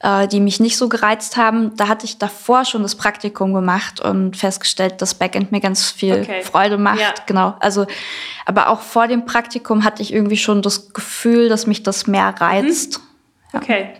[0.00, 1.76] äh, die mich nicht so gereizt haben.
[1.76, 6.22] Da hatte ich davor schon das Praktikum gemacht und festgestellt, dass Backend mir ganz viel
[6.22, 6.42] okay.
[6.42, 7.00] Freude macht.
[7.00, 7.14] Ja.
[7.26, 7.54] Genau.
[7.60, 7.86] Also,
[8.46, 12.34] aber auch vor dem Praktikum hatte ich irgendwie schon das Gefühl, dass mich das mehr
[12.40, 13.00] reizt.
[13.52, 13.60] Mhm.
[13.60, 13.90] Okay.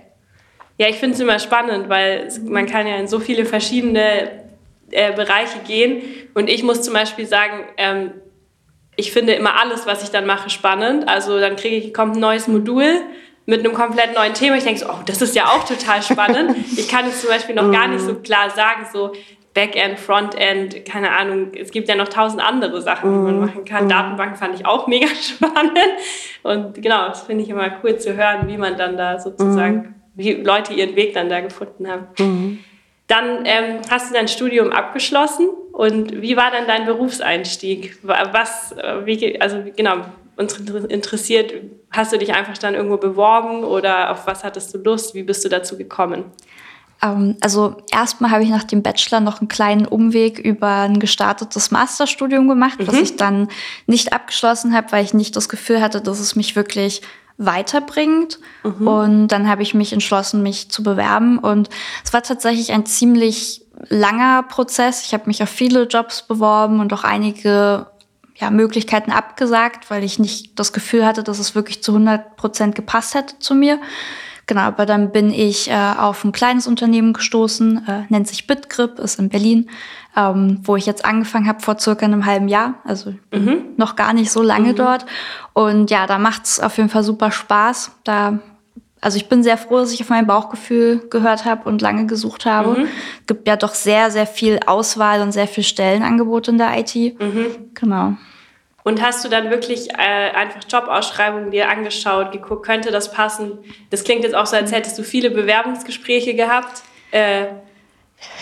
[0.78, 4.43] Ja, ich finde es immer spannend, weil man kann ja in so viele verschiedene
[4.94, 6.02] äh, Bereiche gehen.
[6.34, 8.12] Und ich muss zum Beispiel sagen, ähm,
[8.96, 11.08] ich finde immer alles, was ich dann mache, spannend.
[11.08, 12.84] Also dann kriege ich, kommt ein neues Modul
[13.44, 14.56] mit einem komplett neuen Thema.
[14.56, 16.56] Ich denke so, oh, das ist ja auch total spannend.
[16.76, 19.12] ich kann es zum Beispiel noch gar nicht so klar sagen, so
[19.52, 21.52] Backend, Frontend, keine Ahnung.
[21.54, 23.88] Es gibt ja noch tausend andere Sachen, die man machen kann.
[23.88, 25.78] Datenbank fand ich auch mega spannend.
[26.42, 30.34] Und genau, das finde ich immer cool zu hören, wie man dann da sozusagen, wie
[30.34, 32.08] Leute ihren Weg dann da gefunden haben.
[33.14, 37.96] Dann ähm, hast du dein Studium abgeschlossen Und wie war dann dein Berufseinstieg?
[38.02, 39.98] Was, äh, wie, also genau,
[40.36, 41.54] uns interessiert,
[41.92, 45.14] hast du dich einfach dann irgendwo beworben oder auf was hattest du Lust?
[45.14, 46.24] Wie bist du dazu gekommen?
[47.02, 51.70] Ähm, also erstmal habe ich nach dem Bachelor noch einen kleinen Umweg über ein gestartetes
[51.70, 52.88] Masterstudium gemacht, mhm.
[52.88, 53.46] was ich dann
[53.86, 57.00] nicht abgeschlossen habe, weil ich nicht das Gefühl hatte, dass es mich wirklich
[57.36, 58.38] weiterbringt.
[58.62, 58.88] Mhm.
[58.88, 61.38] Und dann habe ich mich entschlossen, mich zu bewerben.
[61.38, 61.68] Und
[62.04, 65.04] es war tatsächlich ein ziemlich langer Prozess.
[65.04, 67.86] Ich habe mich auf viele Jobs beworben und auch einige
[68.36, 72.74] ja, Möglichkeiten abgesagt, weil ich nicht das Gefühl hatte, dass es wirklich zu 100 Prozent
[72.74, 73.80] gepasst hätte zu mir.
[74.46, 78.98] Genau, aber dann bin ich äh, auf ein kleines Unternehmen gestoßen, äh, nennt sich BitGrip,
[78.98, 79.70] ist in Berlin,
[80.16, 83.62] ähm, wo ich jetzt angefangen habe vor circa einem halben Jahr, also mhm.
[83.76, 84.76] noch gar nicht so lange mhm.
[84.76, 85.06] dort.
[85.54, 87.92] Und ja, da macht's auf jeden Fall super Spaß.
[88.04, 88.38] Da
[89.04, 92.46] also ich bin sehr froh, dass ich auf mein Bauchgefühl gehört habe und lange gesucht
[92.46, 92.80] habe.
[92.80, 92.88] Mhm.
[93.20, 96.94] Es gibt ja doch sehr, sehr viel Auswahl und sehr viel Stellenangebot in der IT.
[97.20, 97.46] Mhm.
[97.74, 98.16] Genau.
[98.84, 103.58] Und hast du dann wirklich äh, einfach Jobausschreibungen dir angeschaut, geguckt, könnte das passen?
[103.90, 106.82] Das klingt jetzt auch so, als hättest du viele Bewerbungsgespräche gehabt.
[107.10, 107.46] Äh,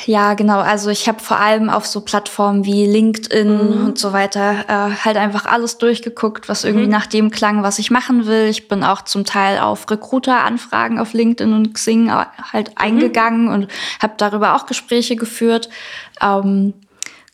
[0.06, 0.58] ja, genau.
[0.58, 3.86] Also ich habe vor allem auf so Plattformen wie LinkedIn mhm.
[3.86, 6.92] und so weiter äh, halt einfach alles durchgeguckt, was irgendwie mhm.
[6.92, 8.48] nach dem klang, was ich machen will.
[8.48, 12.74] Ich bin auch zum Teil auf Recruiter-Anfragen auf LinkedIn und Xing halt mhm.
[12.76, 13.68] eingegangen und
[14.00, 15.68] habe darüber auch Gespräche geführt.
[16.20, 16.74] Ähm,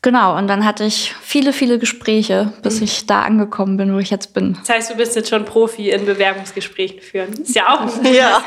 [0.00, 2.84] Genau, und dann hatte ich viele, viele Gespräche, bis mhm.
[2.84, 4.56] ich da angekommen bin, wo ich jetzt bin.
[4.60, 7.32] Das heißt, du bist jetzt schon Profi in Bewerbungsgesprächen führen.
[7.32, 8.40] Ist ja auch ein gutes ja.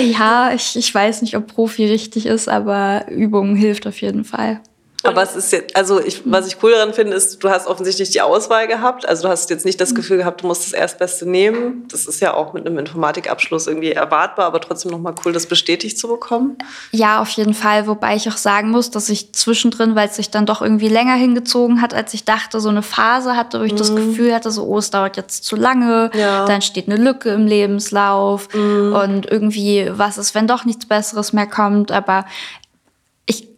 [0.00, 4.60] ja, ich, ich weiß nicht, ob Profi richtig ist, aber Übung hilft auf jeden Fall.
[5.02, 8.10] Aber es ist jetzt, also ich, was ich cool daran finde, ist, du hast offensichtlich
[8.10, 9.08] die Auswahl gehabt.
[9.08, 11.86] Also du hast jetzt nicht das Gefühl gehabt, du musst das Erstbeste nehmen.
[11.88, 15.98] Das ist ja auch mit einem Informatikabschluss irgendwie erwartbar, aber trotzdem nochmal cool, das bestätigt
[15.98, 16.58] zu bekommen.
[16.92, 17.86] Ja, auf jeden Fall.
[17.86, 21.14] Wobei ich auch sagen muss, dass ich zwischendrin, weil es sich dann doch irgendwie länger
[21.14, 23.78] hingezogen hat, als ich dachte, so eine Phase hatte, wo ich mhm.
[23.78, 26.10] das Gefühl hatte, so, oh, es dauert jetzt zu lange.
[26.14, 26.44] Ja.
[26.44, 28.52] Dann steht eine Lücke im Lebenslauf.
[28.54, 28.92] Mhm.
[28.92, 31.90] Und irgendwie, was ist, wenn doch nichts Besseres mehr kommt?
[31.90, 32.26] Aber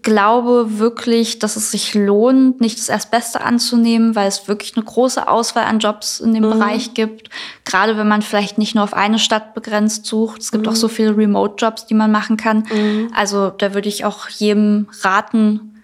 [0.02, 5.28] glaube wirklich, dass es sich lohnt, nicht das Erstbeste anzunehmen, weil es wirklich eine große
[5.28, 6.50] Auswahl an Jobs in dem mhm.
[6.50, 7.30] Bereich gibt.
[7.64, 10.42] Gerade wenn man vielleicht nicht nur auf eine Stadt begrenzt sucht.
[10.42, 10.72] Es gibt mhm.
[10.72, 12.66] auch so viele Remote-Jobs, die man machen kann.
[12.72, 13.12] Mhm.
[13.14, 15.82] Also da würde ich auch jedem raten,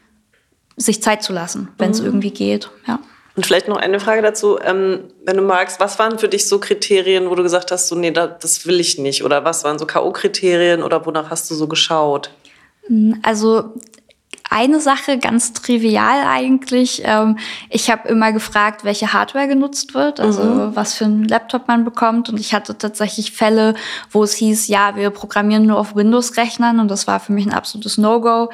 [0.77, 2.07] sich Zeit zu lassen, wenn es mhm.
[2.07, 2.71] irgendwie geht.
[2.87, 3.01] Ja.
[3.37, 6.59] Und vielleicht noch eine Frage dazu, ähm, wenn du magst, was waren für dich so
[6.59, 9.25] Kriterien, wo du gesagt hast, so nee, das will ich nicht?
[9.25, 12.31] Oder was waren so K.O.-Kriterien oder wonach hast du so geschaut?
[13.23, 13.75] Also
[14.51, 17.03] eine Sache, ganz trivial eigentlich.
[17.05, 17.39] Ähm,
[17.71, 20.77] ich habe immer gefragt, welche Hardware genutzt wird, also mhm.
[20.77, 22.29] was für ein Laptop man bekommt.
[22.29, 23.75] Und ich hatte tatsächlich Fälle,
[24.11, 27.55] wo es hieß, ja, wir programmieren nur auf Windows-Rechnern und das war für mich ein
[27.55, 28.51] absolutes No-Go.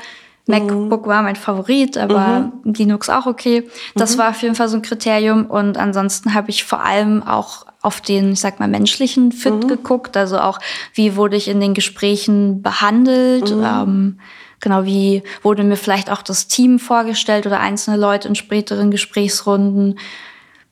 [0.47, 2.75] MacBook war mein Favorit, aber mhm.
[2.75, 3.67] Linux auch okay.
[3.95, 4.19] Das mhm.
[4.19, 5.47] war auf jeden Fall so ein Kriterium.
[5.47, 9.69] Und ansonsten habe ich vor allem auch auf den, ich sag mal, menschlichen Fit mhm.
[9.69, 10.17] geguckt.
[10.17, 10.59] Also auch,
[10.93, 13.55] wie wurde ich in den Gesprächen behandelt?
[13.55, 13.65] Mhm.
[13.65, 14.19] Ähm,
[14.65, 19.97] genau, wie wurde mir vielleicht auch das Team vorgestellt oder einzelne Leute in späteren Gesprächsrunden?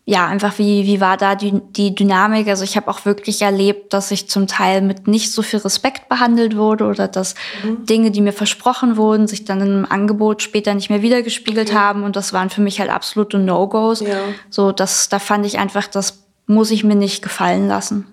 [0.05, 2.49] ja, einfach wie, wie war da die, die Dynamik?
[2.49, 6.09] Also ich habe auch wirklich erlebt, dass ich zum Teil mit nicht so viel Respekt
[6.09, 7.87] behandelt wurde oder dass mhm.
[7.87, 11.79] Dinge, die mir versprochen wurden, sich dann im Angebot später nicht mehr wiedergespiegelt mhm.
[11.79, 12.03] haben.
[12.03, 14.01] Und das waren für mich halt absolute No-Gos.
[14.01, 14.23] Ja.
[14.51, 18.12] So, das, da fand ich einfach, das muss ich mir nicht gefallen lassen.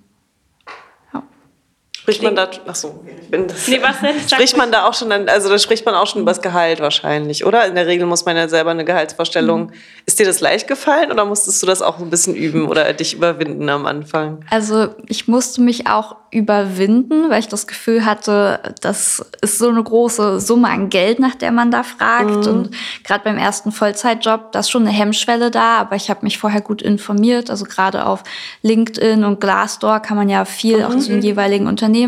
[2.16, 4.16] Spricht man da, ach so, ich bin das, nee, was denn?
[4.28, 7.46] Spricht man da auch schon, also da spricht man auch schon über das Gehalt wahrscheinlich,
[7.46, 7.66] oder?
[7.66, 9.68] In der Regel muss man ja selber eine Gehaltsvorstellung.
[9.68, 9.74] Mhm.
[10.06, 13.14] Ist dir das leicht gefallen oder musstest du das auch ein bisschen üben oder dich
[13.14, 14.44] überwinden am Anfang?
[14.50, 19.84] Also ich musste mich auch überwinden, weil ich das Gefühl hatte, das ist so eine
[19.84, 22.46] große Summe an Geld, nach der man da fragt.
[22.46, 22.48] Mhm.
[22.48, 22.70] Und
[23.04, 26.62] gerade beim ersten Vollzeitjob, da ist schon eine Hemmschwelle da, aber ich habe mich vorher
[26.62, 27.50] gut informiert.
[27.50, 28.24] Also gerade auf
[28.62, 30.84] LinkedIn und Glassdoor kann man ja viel mhm.
[30.86, 31.99] auch zu den jeweiligen Unternehmen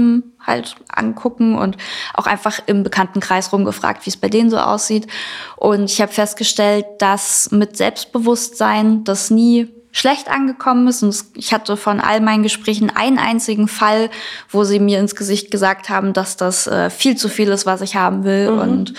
[0.46, 1.78] halt angucken und
[2.14, 5.08] auch einfach im Bekanntenkreis rumgefragt, wie es bei denen so aussieht.
[5.56, 11.04] Und ich habe festgestellt, dass mit Selbstbewusstsein das nie schlecht angekommen ist.
[11.04, 14.10] Und ich hatte von all meinen Gesprächen einen einzigen Fall,
[14.50, 17.82] wo sie mir ins Gesicht gesagt haben, dass das äh, viel zu viel ist, was
[17.82, 18.52] ich haben will.
[18.52, 18.60] Mhm.
[18.60, 18.94] Und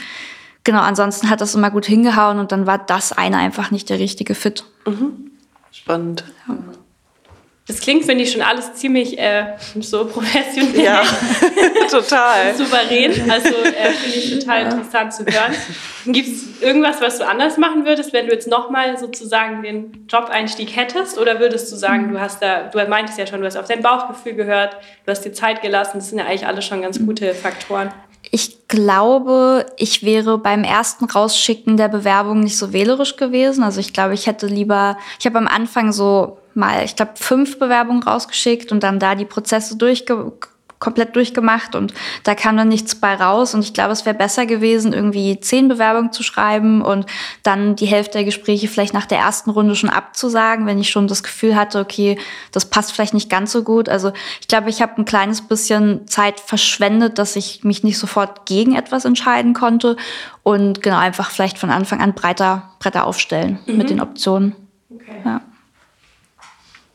[0.64, 3.98] genau, ansonsten hat das immer gut hingehauen und dann war das eine einfach nicht der
[3.98, 4.64] richtige Fit.
[4.86, 5.30] Mhm.
[5.70, 6.24] Spannend.
[6.46, 6.54] Ja.
[7.68, 10.82] Das klingt, finde ich, schon alles ziemlich äh, so professionell.
[10.82, 11.02] Ja,
[11.90, 12.54] total.
[12.56, 13.30] souverän.
[13.30, 15.54] Also äh, finde ich total interessant zu hören.
[16.06, 20.74] Gibt es irgendwas, was du anders machen würdest, wenn du jetzt nochmal sozusagen den Job-Einstieg
[20.74, 21.18] hättest?
[21.18, 23.80] Oder würdest du sagen, du hast da, du meintest ja schon, du hast auf dein
[23.80, 25.98] Bauchgefühl gehört, du hast dir Zeit gelassen.
[25.98, 27.92] Das sind ja eigentlich alle schon ganz gute Faktoren.
[28.34, 33.62] Ich glaube, ich wäre beim ersten Rausschicken der Bewerbung nicht so wählerisch gewesen.
[33.62, 37.58] Also ich glaube, ich hätte lieber, ich habe am Anfang so mal, ich glaube, fünf
[37.58, 40.32] Bewerbungen rausgeschickt und dann da die Prozesse durchge
[40.82, 43.54] komplett durchgemacht und da kam dann nichts bei raus.
[43.54, 47.06] Und ich glaube, es wäre besser gewesen, irgendwie zehn Bewerbungen zu schreiben und
[47.44, 51.06] dann die Hälfte der Gespräche vielleicht nach der ersten Runde schon abzusagen, wenn ich schon
[51.06, 52.18] das Gefühl hatte, okay,
[52.50, 53.88] das passt vielleicht nicht ganz so gut.
[53.88, 58.44] Also ich glaube, ich habe ein kleines bisschen Zeit verschwendet, dass ich mich nicht sofort
[58.46, 59.96] gegen etwas entscheiden konnte
[60.42, 63.76] und genau einfach vielleicht von Anfang an breiter, breiter aufstellen mhm.
[63.76, 64.56] mit den Optionen.
[64.90, 65.22] Okay.
[65.24, 65.42] Ja.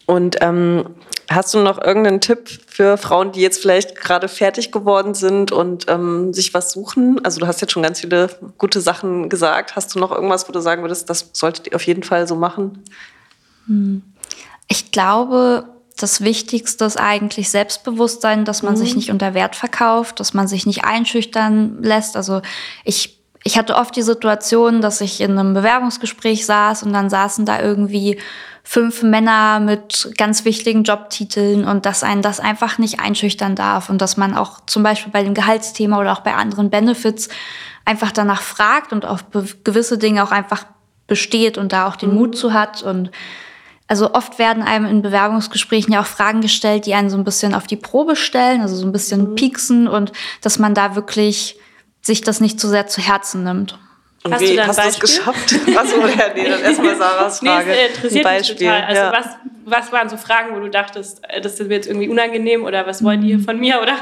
[0.05, 0.83] Und ähm,
[1.29, 5.85] hast du noch irgendeinen Tipp für Frauen, die jetzt vielleicht gerade fertig geworden sind und
[5.89, 7.23] ähm, sich was suchen?
[7.23, 9.75] Also du hast jetzt schon ganz viele gute Sachen gesagt.
[9.75, 12.35] Hast du noch irgendwas, wo du sagen würdest, das solltet ihr auf jeden Fall so
[12.35, 12.83] machen?
[13.67, 14.03] Hm.
[14.67, 15.65] Ich glaube,
[15.97, 18.77] das Wichtigste ist eigentlich Selbstbewusstsein, dass man mhm.
[18.77, 22.15] sich nicht unter Wert verkauft, dass man sich nicht einschüchtern lässt.
[22.15, 22.41] Also
[22.83, 23.16] ich,
[23.47, 27.61] ich hatte oft die Situation, dass ich in einem Bewerbungsgespräch saß und dann saßen da
[27.61, 28.19] irgendwie
[28.61, 34.01] fünf Männer mit ganz wichtigen Jobtiteln und dass einen das einfach nicht einschüchtern darf und
[34.01, 37.29] dass man auch zum Beispiel bei dem Gehaltsthema oder auch bei anderen Benefits
[37.85, 39.23] einfach danach fragt und auf
[39.63, 40.65] gewisse Dinge auch einfach
[41.07, 42.13] besteht und da auch den.
[42.13, 43.11] Mut zu hat und
[43.87, 47.55] also oft werden einem in Bewerbungsgesprächen ja auch Fragen gestellt, die einen so ein bisschen
[47.55, 49.35] auf die Probe stellen, also so ein bisschen mhm.
[49.35, 51.57] pieksen und dass man da wirklich
[52.07, 53.77] sich das nicht zu sehr zu Herzen nimmt.
[54.23, 55.55] Und hast wie, du hast du es geschafft?
[55.75, 57.69] Achso, ja, nee, dann erstmal Sarahs Frage.
[57.69, 58.55] Nee, interessiert ein Beispiel.
[58.55, 58.83] mich total.
[58.83, 59.13] Also ja.
[59.13, 59.25] was,
[59.65, 62.87] was waren so Fragen, wo du dachtest, äh, das ist mir jetzt irgendwie unangenehm oder
[62.87, 63.95] was wollen die hier von mir, oder?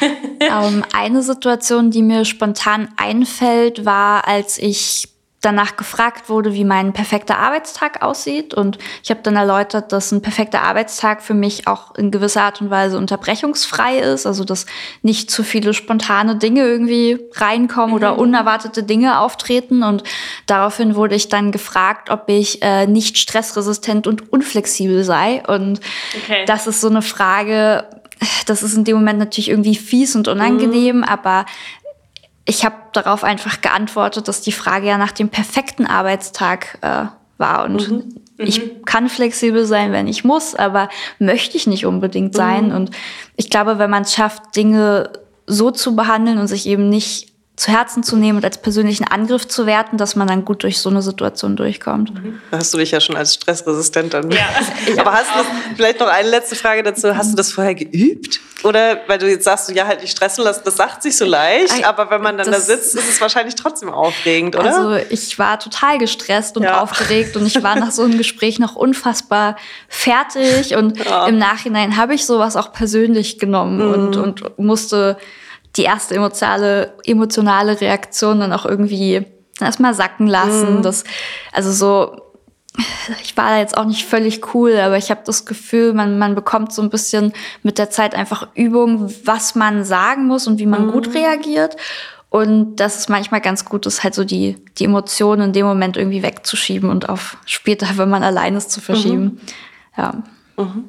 [0.00, 0.38] um,
[0.74, 5.08] ähm, eine Situation, die mir spontan einfällt, war, als ich
[5.44, 8.54] danach gefragt wurde, wie mein perfekter Arbeitstag aussieht.
[8.54, 12.60] Und ich habe dann erläutert, dass ein perfekter Arbeitstag für mich auch in gewisser Art
[12.60, 14.26] und Weise unterbrechungsfrei ist.
[14.26, 14.66] Also dass
[15.02, 17.96] nicht zu viele spontane Dinge irgendwie reinkommen mhm.
[17.96, 19.82] oder unerwartete Dinge auftreten.
[19.82, 20.02] Und
[20.46, 25.42] daraufhin wurde ich dann gefragt, ob ich äh, nicht stressresistent und unflexibel sei.
[25.46, 25.80] Und
[26.16, 26.44] okay.
[26.46, 27.84] das ist so eine Frage,
[28.46, 31.04] das ist in dem Moment natürlich irgendwie fies und unangenehm, mhm.
[31.04, 31.46] aber
[32.46, 37.06] ich habe darauf einfach geantwortet, dass die Frage ja nach dem perfekten Arbeitstag äh,
[37.38, 37.64] war.
[37.64, 38.14] Und mhm.
[38.38, 38.84] ich mhm.
[38.84, 42.68] kann flexibel sein, wenn ich muss, aber möchte ich nicht unbedingt sein.
[42.68, 42.74] Mhm.
[42.74, 42.90] Und
[43.36, 45.10] ich glaube, wenn man es schafft, Dinge
[45.46, 49.46] so zu behandeln und sich eben nicht zu Herzen zu nehmen und als persönlichen Angriff
[49.46, 52.12] zu werten, dass man dann gut durch so eine Situation durchkommt.
[52.50, 54.30] Da hast du dich ja schon als stressresistent dann.
[54.32, 54.48] Ja.
[54.98, 55.44] Aber hast du
[55.76, 57.16] vielleicht noch eine letzte Frage dazu?
[57.16, 58.40] Hast du das vorher geübt?
[58.64, 61.26] Oder weil du jetzt sagst, du ja halt nicht stressen lassen, das sagt sich so
[61.26, 64.64] leicht, aber wenn man dann das, da sitzt, ist es wahrscheinlich trotzdem aufregend, oder?
[64.64, 66.80] Also ich war total gestresst und ja.
[66.80, 69.56] aufgeregt und ich war nach so einem Gespräch noch unfassbar
[69.88, 71.26] fertig und ja.
[71.26, 73.92] im Nachhinein habe ich sowas auch persönlich genommen mhm.
[73.92, 75.18] und, und musste
[75.76, 79.26] die erste emotionale, emotionale Reaktion dann auch irgendwie
[79.60, 80.78] erstmal sacken lassen.
[80.78, 80.82] Mhm.
[80.82, 81.04] Das,
[81.52, 82.20] also so,
[83.22, 86.34] ich war da jetzt auch nicht völlig cool, aber ich habe das Gefühl, man, man
[86.34, 87.32] bekommt so ein bisschen
[87.62, 90.92] mit der Zeit einfach Übung, was man sagen muss und wie man mhm.
[90.92, 91.76] gut reagiert.
[92.30, 95.96] Und das ist manchmal ganz gut ist, halt so die, die Emotionen in dem Moment
[95.96, 99.24] irgendwie wegzuschieben und auf später, wenn man allein ist, zu verschieben.
[99.24, 99.40] Mhm.
[99.96, 100.22] Ja.
[100.56, 100.84] Mhm.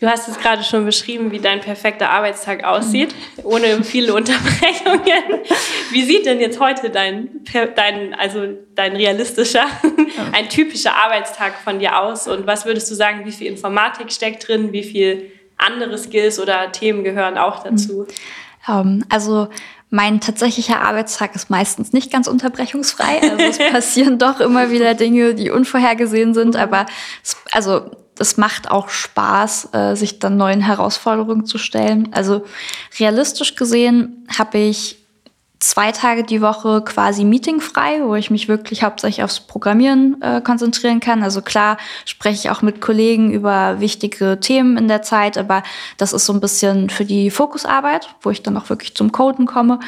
[0.00, 5.42] Du hast es gerade schon beschrieben, wie dein perfekter Arbeitstag aussieht, ohne viele Unterbrechungen.
[5.90, 7.28] Wie sieht denn jetzt heute dein,
[7.76, 9.66] dein, also dein realistischer,
[10.32, 12.28] ein typischer Arbeitstag von dir aus?
[12.28, 16.72] Und was würdest du sagen, wie viel Informatik steckt drin, wie viel andere Skills oder
[16.72, 18.06] Themen gehören auch dazu?
[18.66, 19.48] Um, ähm, also
[19.90, 23.20] mein tatsächlicher Arbeitstag ist meistens nicht ganz unterbrechungsfrei.
[23.22, 26.56] Also es passieren doch immer wieder Dinge, die unvorhergesehen sind.
[26.56, 26.86] Aber
[27.22, 32.10] es, also es macht auch Spaß, äh, sich dann neuen Herausforderungen zu stellen.
[32.12, 32.44] Also
[32.98, 35.00] realistisch gesehen habe ich
[35.60, 41.00] zwei Tage die Woche quasi meetingfrei, wo ich mich wirklich hauptsächlich aufs Programmieren äh, konzentrieren
[41.00, 41.22] kann.
[41.22, 45.62] Also klar spreche ich auch mit Kollegen über wichtige Themen in der Zeit, aber
[45.98, 49.46] das ist so ein bisschen für die Fokusarbeit, wo ich dann auch wirklich zum Coden
[49.46, 49.80] komme.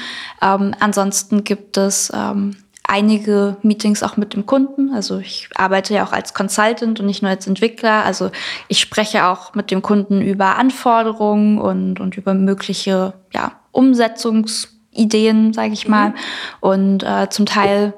[0.42, 2.61] Ähm, ansonsten gibt es ähm,
[2.92, 4.92] einige Meetings auch mit dem Kunden.
[4.92, 8.04] Also ich arbeite ja auch als Consultant und nicht nur als Entwickler.
[8.04, 8.30] Also
[8.68, 15.72] ich spreche auch mit dem Kunden über Anforderungen und, und über mögliche ja, Umsetzungsideen, sage
[15.72, 16.10] ich mal.
[16.10, 16.14] Mhm.
[16.60, 17.94] Und äh, zum Teil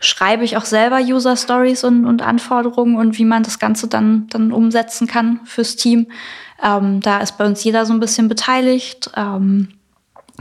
[0.00, 4.26] schreibe ich auch selber User Stories und, und Anforderungen und wie man das Ganze dann,
[4.30, 6.08] dann umsetzen kann fürs Team.
[6.60, 9.12] Ähm, da ist bei uns jeder so ein bisschen beteiligt.
[9.16, 9.68] Ähm,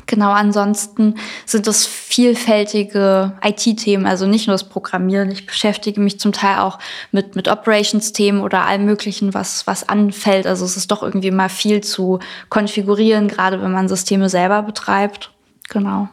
[0.06, 5.32] Genau, ansonsten sind das vielfältige IT-Themen, also nicht nur das Programmieren.
[5.32, 6.80] Ich beschäftige mich zum Teil auch
[7.12, 10.46] mit, mit Operations-Themen oder allem Möglichen, was, was anfällt.
[10.46, 15.32] Also es ist doch irgendwie mal viel zu konfigurieren, gerade wenn man Systeme selber betreibt.
[15.70, 16.10] Genau.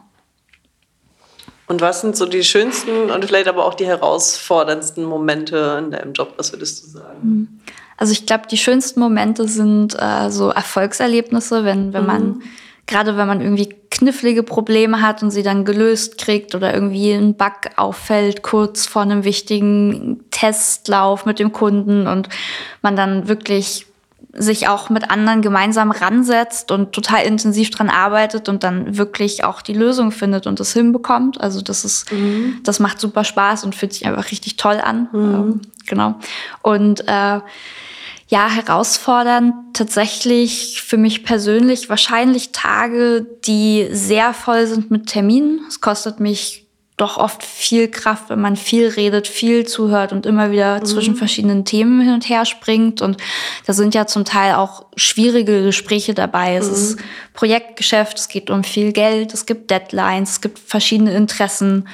[1.67, 6.13] Und was sind so die schönsten und vielleicht aber auch die herausforderndsten Momente in deinem
[6.13, 6.33] Job?
[6.37, 7.21] Was würdest du sagen?
[7.21, 7.59] Hm.
[7.97, 12.07] Also ich glaube, die schönsten Momente sind äh, so Erfolgserlebnisse, wenn, wenn mhm.
[12.07, 12.41] man
[12.87, 17.35] gerade wenn man irgendwie knifflige Probleme hat und sie dann gelöst kriegt oder irgendwie ein
[17.35, 22.29] Bug auffällt kurz vor einem wichtigen Testlauf mit dem Kunden und
[22.81, 23.85] man dann wirklich
[24.33, 29.61] sich auch mit anderen gemeinsam ransetzt und total intensiv dran arbeitet und dann wirklich auch
[29.61, 31.41] die Lösung findet und das hinbekommt.
[31.41, 32.59] Also das ist, mhm.
[32.63, 35.09] das macht super Spaß und fühlt sich einfach richtig toll an.
[35.11, 35.33] Mhm.
[35.35, 36.15] Ähm, genau.
[36.61, 37.41] Und äh,
[38.31, 45.59] ja, herausfordernd tatsächlich für mich persönlich wahrscheinlich Tage, die sehr voll sind mit Terminen.
[45.67, 46.65] Es kostet mich
[46.95, 50.85] doch oft viel Kraft, wenn man viel redet, viel zuhört und immer wieder mhm.
[50.85, 53.01] zwischen verschiedenen Themen hin und her springt.
[53.01, 53.17] Und
[53.65, 56.55] da sind ja zum Teil auch schwierige Gespräche dabei.
[56.55, 56.73] Es mhm.
[56.73, 56.99] ist
[57.33, 61.89] Projektgeschäft, es geht um viel Geld, es gibt Deadlines, es gibt verschiedene Interessen.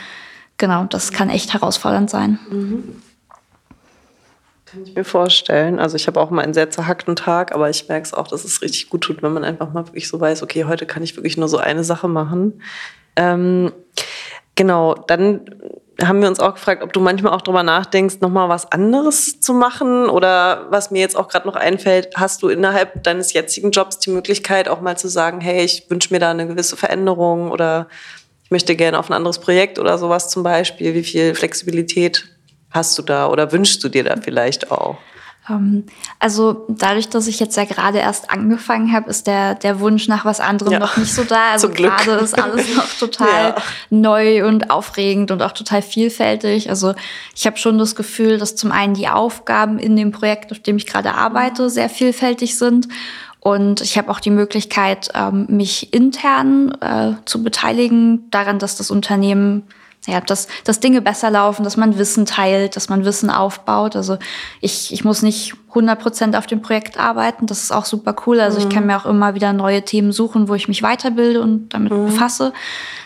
[0.57, 2.37] Genau, das kann echt herausfordernd sein.
[2.51, 3.01] Mhm.
[4.69, 5.79] Kann ich mir vorstellen.
[5.79, 8.43] Also ich habe auch mal einen sehr zerhackten Tag, aber ich merke es auch, dass
[8.43, 11.15] es richtig gut tut, wenn man einfach mal wirklich so weiß, okay, heute kann ich
[11.15, 12.61] wirklich nur so eine Sache machen.
[13.15, 13.71] Ähm,
[14.55, 15.41] genau, dann
[16.03, 19.53] haben wir uns auch gefragt, ob du manchmal auch drüber nachdenkst, nochmal was anderes zu
[19.53, 23.99] machen oder was mir jetzt auch gerade noch einfällt, hast du innerhalb deines jetzigen Jobs
[23.99, 27.87] die Möglichkeit auch mal zu sagen, hey, ich wünsche mir da eine gewisse Veränderung oder
[28.43, 30.93] ich möchte gerne auf ein anderes Projekt oder sowas zum Beispiel.
[30.93, 32.36] Wie viel Flexibilität
[32.71, 34.97] hast du da oder wünschst du dir da vielleicht auch?
[35.49, 35.85] Ähm,
[36.19, 40.25] also dadurch, dass ich jetzt ja gerade erst angefangen habe, ist der, der Wunsch nach
[40.25, 40.79] was anderem ja.
[40.79, 41.51] noch nicht so da.
[41.51, 43.55] Also gerade ist alles noch total ja.
[43.89, 46.69] neu und aufregend und auch total vielfältig.
[46.69, 46.93] Also
[47.35, 50.77] ich habe schon das Gefühl, dass zum einen die Aufgaben in dem Projekt, auf dem
[50.77, 52.87] ich gerade arbeite, sehr vielfältig sind.
[53.39, 58.91] Und ich habe auch die Möglichkeit, ähm, mich intern äh, zu beteiligen daran, dass das
[58.91, 59.63] Unternehmen
[60.05, 63.95] ja, dass, dass Dinge besser laufen, dass man Wissen teilt, dass man Wissen aufbaut.
[63.95, 64.17] Also
[64.61, 67.45] ich, ich muss nicht 100 Prozent auf dem Projekt arbeiten.
[67.45, 68.39] Das ist auch super cool.
[68.39, 68.67] Also mhm.
[68.67, 71.91] ich kann mir auch immer wieder neue Themen suchen, wo ich mich weiterbilde und damit
[71.91, 72.05] mhm.
[72.05, 72.53] befasse.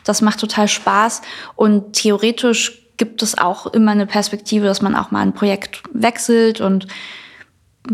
[0.03, 1.21] Das macht total Spaß.
[1.55, 6.61] Und theoretisch gibt es auch immer eine Perspektive, dass man auch mal ein Projekt wechselt.
[6.61, 6.85] Und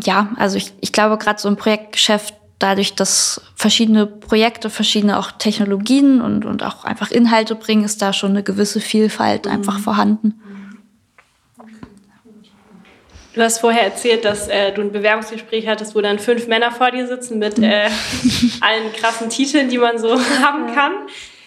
[0.04, 5.32] ja, also ich, ich glaube, gerade so ein Projektgeschäft dadurch, dass verschiedene Projekte, verschiedene auch
[5.32, 9.52] Technologien und, und auch einfach Inhalte bringen, ist da schon eine gewisse Vielfalt mhm.
[9.52, 10.42] einfach vorhanden.
[13.38, 16.90] Du hast vorher erzählt, dass äh, du ein Bewerbungsgespräch hattest, wo dann fünf Männer vor
[16.90, 17.88] dir sitzen mit äh,
[18.62, 20.94] allen krassen Titeln, die man so haben kann.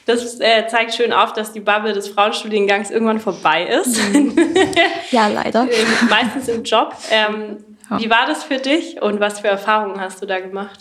[0.07, 3.99] Das äh, zeigt schön auf, dass die Bubble des Frauenstudiengangs irgendwann vorbei ist.
[4.13, 4.37] Mhm.
[5.11, 5.67] ja, leider.
[6.09, 6.95] Meistens im Job.
[7.11, 7.59] Ähm,
[7.91, 7.99] ja.
[7.99, 10.79] Wie war das für dich und was für Erfahrungen hast du da gemacht?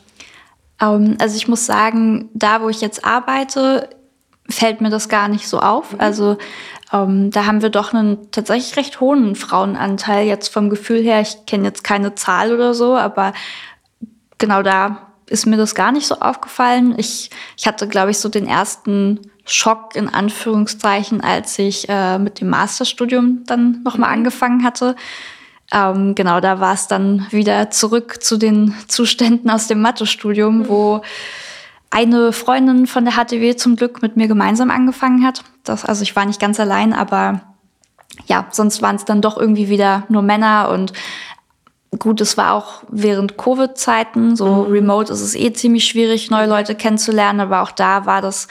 [0.81, 3.89] Ähm, also ich muss sagen, da wo ich jetzt arbeite,
[4.49, 5.93] fällt mir das gar nicht so auf.
[5.93, 5.99] Mhm.
[5.99, 6.37] Also
[6.91, 11.21] ähm, da haben wir doch einen tatsächlich recht hohen Frauenanteil jetzt vom Gefühl her.
[11.21, 13.33] Ich kenne jetzt keine Zahl oder so, aber
[14.37, 16.95] genau da ist mir das gar nicht so aufgefallen.
[16.97, 22.41] Ich, ich hatte, glaube ich, so den ersten Schock in Anführungszeichen, als ich äh, mit
[22.41, 24.19] dem Masterstudium dann nochmal mhm.
[24.19, 24.95] angefangen hatte.
[25.71, 30.69] Ähm, genau, da war es dann wieder zurück zu den Zuständen aus dem Mathestudium, mhm.
[30.69, 31.01] wo
[31.91, 35.43] eine Freundin von der HTW zum Glück mit mir gemeinsam angefangen hat.
[35.63, 37.41] Das, also ich war nicht ganz allein, aber
[38.27, 40.93] ja, sonst waren es dann doch irgendwie wieder nur Männer und
[41.97, 44.71] gut, es war auch während Covid-Zeiten, so mhm.
[44.71, 48.47] remote ist es eh ziemlich schwierig, neue Leute kennenzulernen, aber auch da war das,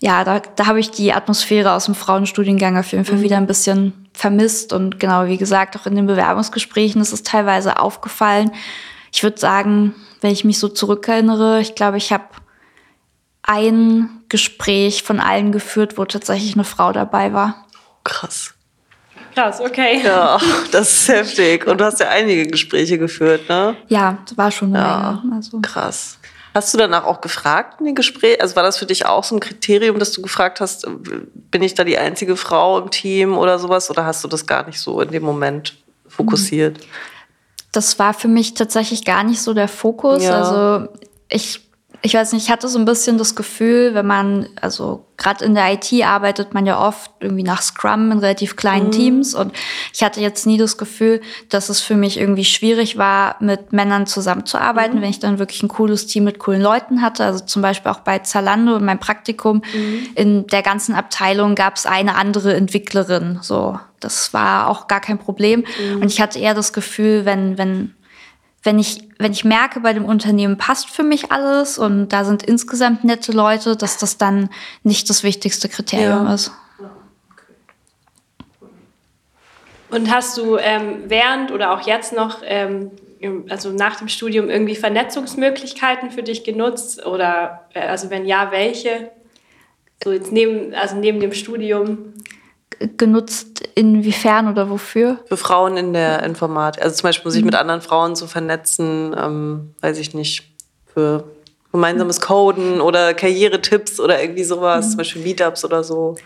[0.00, 3.22] ja, da, da habe ich die Atmosphäre aus dem Frauenstudiengang auf jeden Fall mhm.
[3.22, 4.72] wieder ein bisschen vermisst.
[4.72, 8.50] Und genau, wie gesagt, auch in den Bewerbungsgesprächen ist es teilweise aufgefallen.
[9.12, 12.24] Ich würde sagen, wenn ich mich so zurückerinnere, ich glaube, ich habe
[13.42, 17.66] ein Gespräch von allen geführt, wo tatsächlich eine Frau dabei war.
[18.04, 18.54] Krass.
[19.34, 20.02] Krass, okay.
[20.04, 20.38] Ja,
[20.72, 21.66] das ist heftig.
[21.66, 23.76] Und du hast ja einige Gespräche geführt, ne?
[23.86, 25.36] Ja, das war schon eine ja, Menge.
[25.36, 25.60] Also.
[25.60, 26.18] Krass.
[26.54, 28.40] Hast du danach auch gefragt in den Gesprächen?
[28.40, 30.86] Also war das für dich auch so ein Kriterium, dass du gefragt hast,
[31.50, 33.90] bin ich da die einzige Frau im Team oder sowas?
[33.90, 35.76] Oder hast du das gar nicht so in dem Moment
[36.08, 36.78] fokussiert?
[37.72, 40.24] Das war für mich tatsächlich gar nicht so der Fokus.
[40.24, 40.40] Ja.
[40.40, 40.88] Also
[41.28, 41.67] ich
[42.02, 45.54] ich weiß nicht, ich hatte so ein bisschen das Gefühl, wenn man, also gerade in
[45.54, 48.92] der IT arbeitet man ja oft irgendwie nach Scrum in relativ kleinen mhm.
[48.92, 49.52] Teams und
[49.92, 54.06] ich hatte jetzt nie das Gefühl, dass es für mich irgendwie schwierig war, mit Männern
[54.06, 55.02] zusammenzuarbeiten, mhm.
[55.02, 57.24] wenn ich dann wirklich ein cooles Team mit coolen Leuten hatte.
[57.24, 60.08] Also zum Beispiel auch bei Zalando in meinem Praktikum, mhm.
[60.14, 63.40] in der ganzen Abteilung gab es eine andere Entwicklerin.
[63.42, 65.64] So, das war auch gar kein Problem.
[65.80, 66.02] Mhm.
[66.02, 67.94] Und ich hatte eher das Gefühl, wenn, wenn
[68.68, 72.42] wenn ich, wenn ich merke, bei dem Unternehmen passt für mich alles und da sind
[72.42, 74.50] insgesamt nette Leute, dass das dann
[74.82, 76.34] nicht das wichtigste Kriterium ja.
[76.34, 76.52] ist.
[79.88, 82.90] Und hast du ähm, während oder auch jetzt noch, ähm,
[83.48, 87.06] also nach dem Studium, irgendwie Vernetzungsmöglichkeiten für dich genutzt?
[87.06, 89.10] Oder äh, also wenn ja, welche?
[90.04, 92.12] So jetzt neben, also neben dem Studium?
[92.96, 95.18] Genutzt, inwiefern oder wofür?
[95.26, 96.82] Für Frauen in der Informatik.
[96.82, 97.46] Also zum Beispiel sich mhm.
[97.46, 100.52] mit anderen Frauen zu vernetzen, ähm, weiß ich nicht,
[100.86, 101.24] für
[101.72, 104.90] gemeinsames Coden oder Karrieretipps oder irgendwie sowas, mhm.
[104.90, 106.16] zum Beispiel Meetups oder so.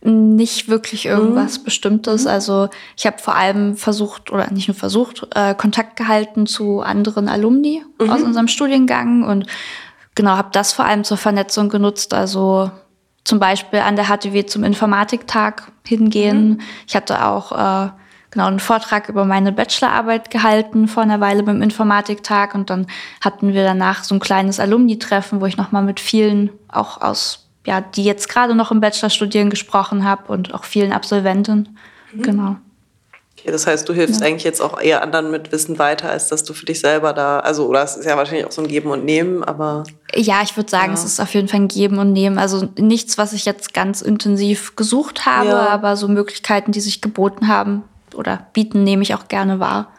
[0.00, 1.64] Nicht wirklich irgendwas mhm.
[1.64, 2.24] Bestimmtes.
[2.24, 2.30] Mhm.
[2.30, 7.28] Also ich habe vor allem versucht, oder nicht nur versucht, äh, Kontakt gehalten zu anderen
[7.28, 8.10] Alumni mhm.
[8.10, 9.46] aus unserem Studiengang und
[10.14, 12.14] genau, habe das vor allem zur Vernetzung genutzt.
[12.14, 12.70] Also
[13.28, 16.48] zum Beispiel an der HTW zum Informatiktag hingehen.
[16.48, 16.60] Mhm.
[16.86, 17.90] Ich hatte auch äh,
[18.30, 22.86] genau einen Vortrag über meine Bachelorarbeit gehalten vor einer Weile beim Informatiktag und dann
[23.20, 27.82] hatten wir danach so ein kleines Alumni-Treffen, wo ich nochmal mit vielen auch aus ja,
[27.82, 31.76] die jetzt gerade noch im Bachelor studieren gesprochen habe und auch vielen Absolventen.
[32.14, 32.22] Mhm.
[32.22, 32.56] Genau.
[33.38, 34.26] Okay, das heißt, du hilfst ja.
[34.26, 37.38] eigentlich jetzt auch eher anderen mit Wissen weiter, als dass du für dich selber da,
[37.38, 39.84] also, oder es ist ja wahrscheinlich auch so ein Geben und Nehmen, aber.
[40.14, 40.94] Ja, ich würde sagen, ja.
[40.94, 42.38] es ist auf jeden Fall ein Geben und Nehmen.
[42.38, 45.68] Also nichts, was ich jetzt ganz intensiv gesucht habe, ja.
[45.68, 47.84] aber so Möglichkeiten, die sich geboten haben
[48.16, 49.92] oder bieten, nehme ich auch gerne wahr.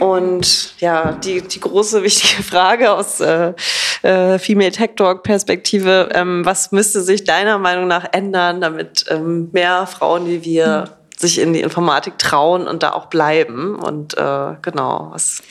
[0.00, 3.54] Und ja, die, die große wichtige Frage aus äh,
[4.02, 9.48] äh, Female Tech Talk Perspektive, ähm, was müsste sich deiner Meinung nach ändern, damit ähm,
[9.52, 13.76] mehr Frauen wie wir mhm sich in die Informatik trauen und da auch bleiben.
[13.76, 15.42] Und äh, genau, was.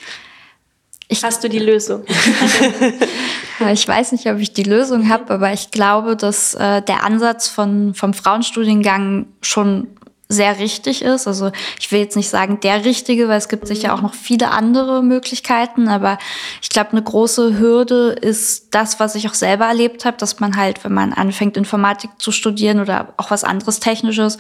[1.10, 2.04] Ich, Hast du die Lösung?
[3.72, 7.48] ich weiß nicht, ob ich die Lösung habe, aber ich glaube, dass äh, der Ansatz
[7.48, 9.88] von, vom Frauenstudiengang schon
[10.30, 11.28] sehr richtig ist.
[11.28, 14.52] Also ich will jetzt nicht sagen der richtige, weil es gibt sicher auch noch viele
[14.52, 16.18] andere Möglichkeiten, aber
[16.62, 20.58] ich glaube, eine große Hürde ist das, was ich auch selber erlebt habe, dass man
[20.58, 24.38] halt, wenn man anfängt, Informatik zu studieren oder auch was anderes Technisches,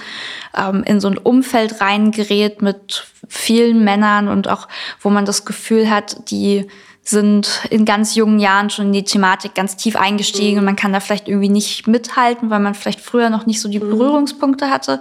[0.56, 4.68] ähm, in so ein Umfeld reingerät mit vielen Männern und auch,
[5.00, 6.68] wo man das Gefühl hat, die
[7.10, 10.60] sind in ganz jungen Jahren schon in die Thematik ganz tief eingestiegen mhm.
[10.60, 13.70] und man kann da vielleicht irgendwie nicht mithalten, weil man vielleicht früher noch nicht so
[13.70, 13.90] die mhm.
[13.90, 15.00] Berührungspunkte hatte.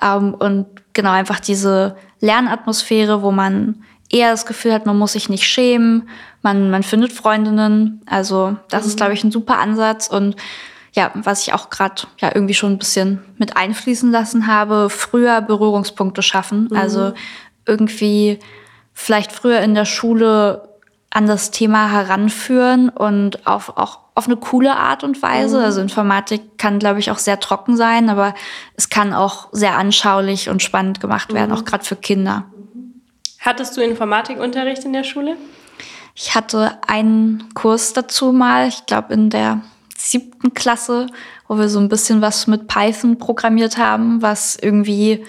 [0.00, 5.28] Ähm, und genau einfach diese Lernatmosphäre, wo man eher das Gefühl hat, man muss sich
[5.28, 6.08] nicht schämen,
[6.42, 8.02] man, man findet Freundinnen.
[8.06, 8.88] Also das mhm.
[8.88, 10.06] ist, glaube ich, ein super Ansatz.
[10.06, 10.36] Und
[10.92, 15.40] ja, was ich auch gerade ja irgendwie schon ein bisschen mit einfließen lassen habe, früher
[15.40, 16.68] Berührungspunkte schaffen.
[16.70, 16.76] Mhm.
[16.76, 17.12] Also
[17.66, 18.38] irgendwie
[18.92, 20.69] vielleicht früher in der Schule
[21.10, 25.58] an das Thema heranführen und auf, auch auf eine coole Art und Weise.
[25.58, 25.64] Mhm.
[25.64, 28.34] Also Informatik kann, glaube ich, auch sehr trocken sein, aber
[28.76, 31.56] es kann auch sehr anschaulich und spannend gemacht werden, mhm.
[31.56, 32.44] auch gerade für Kinder.
[33.40, 35.36] Hattest du Informatikunterricht in der Schule?
[36.14, 39.62] Ich hatte einen Kurs dazu mal, ich glaube in der
[39.96, 41.06] siebten Klasse,
[41.48, 45.24] wo wir so ein bisschen was mit Python programmiert haben, was irgendwie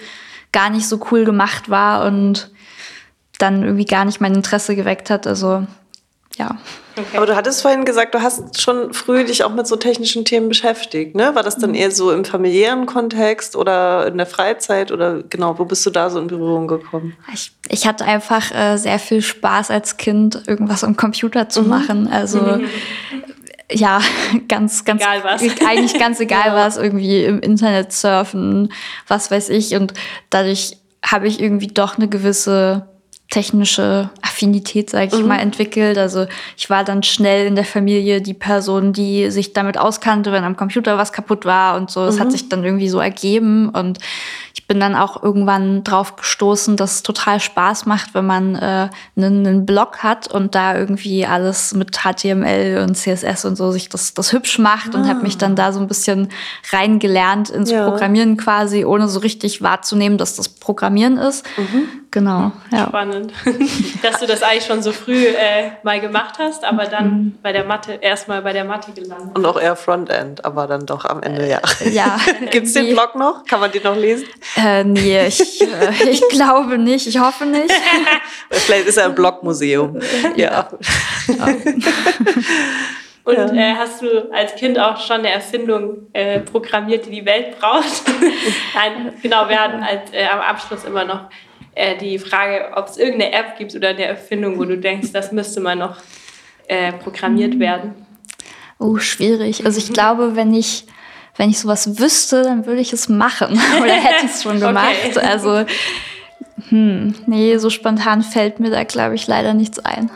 [0.52, 2.50] gar nicht so cool gemacht war und
[3.42, 5.26] dann irgendwie gar nicht mein Interesse geweckt hat.
[5.26, 5.66] Also
[6.38, 6.56] ja.
[6.96, 7.16] Okay.
[7.16, 10.48] Aber du hattest vorhin gesagt, du hast schon früh dich auch mit so technischen Themen
[10.48, 11.34] beschäftigt, ne?
[11.34, 11.76] War das dann mhm.
[11.76, 16.10] eher so im familiären Kontext oder in der Freizeit oder genau, wo bist du da
[16.10, 17.16] so in Berührung gekommen?
[17.32, 21.68] Ich, ich hatte einfach äh, sehr viel Spaß als Kind, irgendwas am Computer zu mhm.
[21.68, 22.08] machen.
[22.08, 22.66] Also mhm.
[23.72, 24.00] ja,
[24.48, 25.42] ganz, ganz egal was.
[25.66, 26.54] eigentlich ganz egal ja.
[26.54, 28.70] was, irgendwie im Internet surfen,
[29.08, 29.74] was weiß ich.
[29.76, 29.94] Und
[30.28, 32.86] dadurch habe ich irgendwie doch eine gewisse
[33.32, 35.28] technische Affinität, sage ich mhm.
[35.28, 35.96] mal, entwickelt.
[35.96, 36.26] Also
[36.56, 40.54] ich war dann schnell in der Familie die Person, die sich damit auskannte, wenn am
[40.54, 42.04] Computer was kaputt war und so.
[42.04, 42.20] Es mhm.
[42.20, 43.98] hat sich dann irgendwie so ergeben und
[44.72, 49.46] bin dann auch irgendwann drauf gestoßen, dass es total Spaß macht, wenn man äh, einen,
[49.46, 54.14] einen Blog hat und da irgendwie alles mit HTML und CSS und so sich das,
[54.14, 54.98] das hübsch macht ah.
[54.98, 56.30] und habe mich dann da so ein bisschen
[56.70, 57.86] reingelernt ins ja.
[57.86, 61.44] Programmieren quasi, ohne so richtig wahrzunehmen, dass das Programmieren ist.
[61.58, 61.88] Mhm.
[62.12, 62.52] Genau.
[62.70, 62.88] Ja.
[62.88, 63.32] Spannend,
[64.02, 67.38] dass du das eigentlich schon so früh äh, mal gemacht hast, aber dann mhm.
[67.42, 69.34] bei der Mathe erstmal bei der Mathe gelandet.
[69.34, 71.60] Und auch eher Frontend, aber dann doch am Ende ja.
[71.90, 72.18] Ja.
[72.50, 73.44] Gibt es den Blog noch?
[73.46, 74.26] Kann man den noch lesen?
[74.62, 77.06] Äh, nee, ich, äh, ich glaube nicht.
[77.06, 77.72] Ich hoffe nicht.
[78.50, 80.00] Vielleicht ist er ein Blogmuseum.
[80.36, 80.70] Ja.
[83.24, 83.52] Und ja.
[83.52, 88.02] äh, hast du als Kind auch schon eine Erfindung äh, programmiert, die die Welt braucht?
[88.74, 91.28] Nein, genau, wir hatten als, äh, am Abschluss immer noch
[91.74, 95.30] äh, die Frage, ob es irgendeine App gibt oder eine Erfindung, wo du denkst, das
[95.30, 95.98] müsste mal noch
[96.66, 97.94] äh, programmiert werden.
[98.80, 99.64] Oh, schwierig.
[99.64, 100.86] Also ich glaube, wenn ich
[101.36, 103.52] wenn ich sowas wüsste, dann würde ich es machen
[103.82, 104.94] oder hätte ich es schon gemacht.
[105.10, 105.26] Okay.
[105.26, 105.64] Also
[106.68, 110.10] hm, nee, so spontan fällt mir da glaube ich leider nichts ein.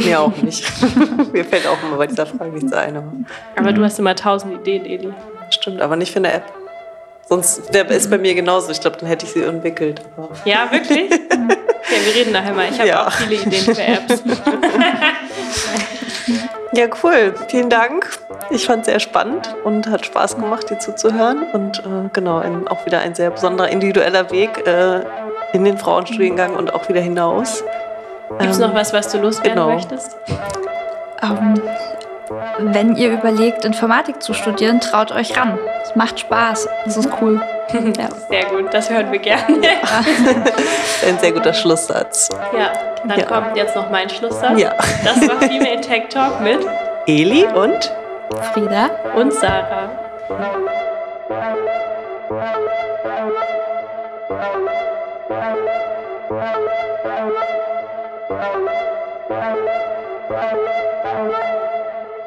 [0.00, 0.64] Mir auch nicht.
[1.32, 2.96] Mir fällt auch immer bei dieser Frage nichts ein.
[2.96, 3.12] Aber,
[3.56, 5.12] aber du hast immer tausend Ideen, Eli.
[5.50, 6.44] Stimmt, aber nicht für eine App.
[7.28, 8.70] Sonst wäre es bei mir genauso.
[8.70, 10.00] Ich glaube, dann hätte ich sie entwickelt.
[10.44, 11.10] Ja, wirklich?
[11.12, 12.68] okay, wir reden nachher mal.
[12.70, 13.06] Ich habe ja.
[13.08, 14.22] auch viele Ideen für Apps.
[16.72, 17.34] Ja, cool.
[17.48, 18.08] Vielen Dank.
[18.50, 21.44] Ich fand es sehr spannend und hat Spaß gemacht, dir zuzuhören.
[21.52, 25.00] Und äh, genau, ein, auch wieder ein sehr besonderer individueller Weg äh,
[25.52, 27.62] in den Frauenstudiengang und auch wieder hinaus.
[28.38, 29.68] Gibt es ähm, noch was, was du loswerden genau.
[29.68, 30.16] möchtest?
[31.22, 31.54] Um, ähm,
[32.58, 35.58] wenn ihr überlegt, Informatik zu studieren, traut euch ran.
[35.82, 36.68] Es macht Spaß.
[36.86, 37.40] Es ist cool.
[37.98, 38.08] Ja.
[38.28, 39.56] Sehr gut, das hören wir gerne.
[39.60, 40.04] Ja.
[41.08, 42.28] Ein sehr guter Schlusssatz.
[42.56, 42.70] Ja,
[43.04, 43.26] dann ja.
[43.26, 44.60] kommt jetzt noch mein Schlusssatz.
[44.60, 44.72] Ja.
[45.04, 46.60] Das war Female Tech Talk mit
[47.08, 47.92] Eli und
[48.52, 49.90] Frieda und Sarah.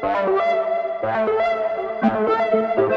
[0.02, 0.40] Thank
[2.78, 2.89] you.